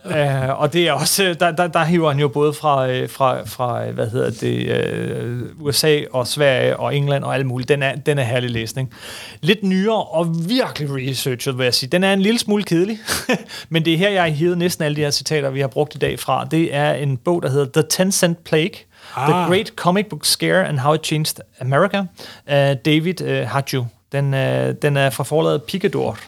[0.05, 3.43] Uh, og det er også, der, der, der hiver han jo både fra, øh, fra,
[3.47, 7.69] fra øh, hvad hedder det, uh, USA og Sverige og England og alt muligt.
[7.69, 8.95] Den er, den er herlig læsning.
[9.41, 11.91] Lidt nyere og virkelig researchet, vil jeg sige.
[11.91, 12.99] Den er en lille smule kedelig,
[13.69, 15.95] men det er her, jeg har hivet næsten alle de her citater, vi har brugt
[15.95, 16.45] i dag fra.
[16.45, 18.77] Det er en bog, der hedder The Ten Cent Plague,
[19.17, 19.29] ah.
[19.29, 19.47] The.
[19.49, 23.87] Great Comic Book Scare and How It Changed America, uh, David uh, Hadju.
[24.13, 26.19] Den, uh, den er fra forlaget Picador.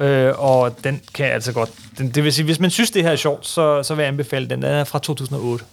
[0.00, 1.70] Øh, og den kan jeg altså godt.
[1.98, 4.08] Den, det vil sige, hvis man synes, det her er sjovt, så, så vil jeg
[4.08, 4.62] anbefale den.
[4.62, 5.64] Den er fra 2008.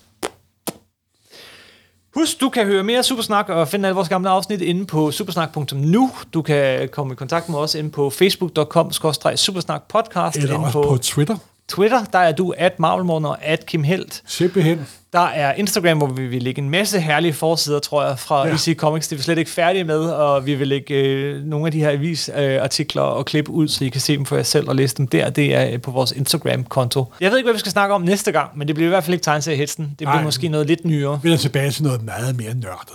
[2.15, 6.11] Husk, du kan høre mere Supersnak og finde alle vores gamle afsnit inde på supersnak.nu.
[6.33, 8.91] Du kan komme i kontakt med os inde på facebook.com
[9.35, 10.37] supersnakpodcast.
[10.37, 11.37] Eller inde på på Twitter.
[11.67, 14.23] Twitter, der er du at Marvelmorgen og at Kim Helt.
[14.25, 14.87] Simpelthen.
[15.13, 18.53] Der er Instagram, hvor vi vil lægge en masse herlige forsider, tror jeg, fra Ja.
[18.53, 19.07] EC Comics.
[19.07, 21.79] Det er vi slet ikke færdige med, og vi vil lægge øh, nogle af de
[21.79, 24.95] her avisartikler og klip ud, så I kan se dem for jer selv og læse
[24.95, 25.29] dem der.
[25.29, 27.05] Det er øh, på vores Instagram-konto.
[27.21, 29.03] Jeg ved ikke, hvad vi skal snakke om næste gang, men det bliver i hvert
[29.03, 29.85] fald ikke tegneseriehetsen.
[29.85, 30.23] Det bliver Nej.
[30.23, 31.19] måske noget lidt nyere.
[31.23, 32.93] Vi er tilbage til noget meget mere nørdet.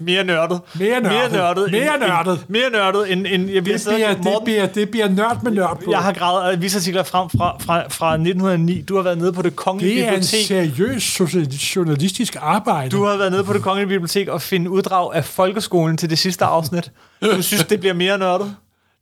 [0.00, 0.60] Mere nørdet.
[0.74, 1.12] Mere nørdet.
[1.12, 1.70] Mere nørdet.
[1.70, 2.32] Mere end- nørdet.
[2.40, 3.26] End, mere nørdet end...
[3.26, 5.90] end jeg, Det bliver, det, bliver, det bliver nørd med nørd på.
[5.90, 8.80] jeg har gravet avisartikler frem fra, fra, fra 1909.
[8.82, 10.46] Du har været nede på det kongelige det er en bibliotek.
[10.46, 11.46] seriøs social-
[11.76, 12.90] journalistisk arbejde.
[12.90, 16.18] Du har været nede på det kongelige bibliotek og finde uddrag af folkeskolen til det
[16.18, 16.90] sidste afsnit.
[17.22, 18.54] Du synes, det bliver mere nørdet?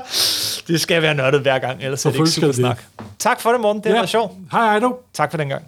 [0.67, 2.84] det skal være nørdet hver gang, ellers er det ikke super snak.
[3.19, 3.82] Tak for det, Morten.
[3.84, 3.99] Det har Ja.
[3.99, 4.32] været sjovt.
[4.51, 4.95] Hej, hej du.
[5.13, 5.63] Tak for den gang.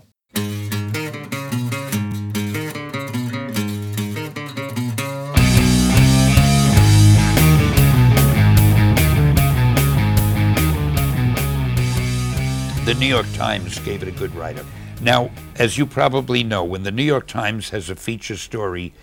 [12.86, 14.65] The New York Times gave it a good write-up.
[14.99, 18.93] Now, as you probably know, when the New York Times has a feature story,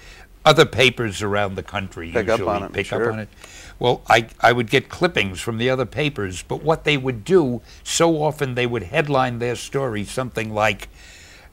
[0.45, 3.07] other papers around the country Pick up usually on it, pick sure.
[3.09, 3.31] up on it.
[3.79, 7.63] Well, I, I would get clippings from the other papers, but what they would do,
[7.83, 10.89] so often they would headline their story something like,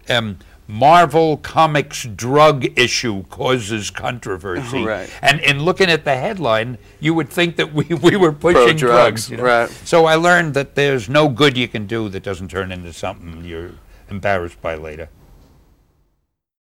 [0.10, 4.80] um, Marvel Comics drug issue causes controversy.
[4.80, 5.10] Oh, right.
[5.22, 9.28] And in looking at the headline, you would think that we, we were pushing drugs,
[9.28, 9.32] drugs.
[9.32, 9.44] you know?
[9.44, 9.70] right.
[9.70, 13.46] So I learned that there's no good you can do that doesn't turn into something
[13.46, 13.72] you're
[14.10, 15.10] embarrassed by later.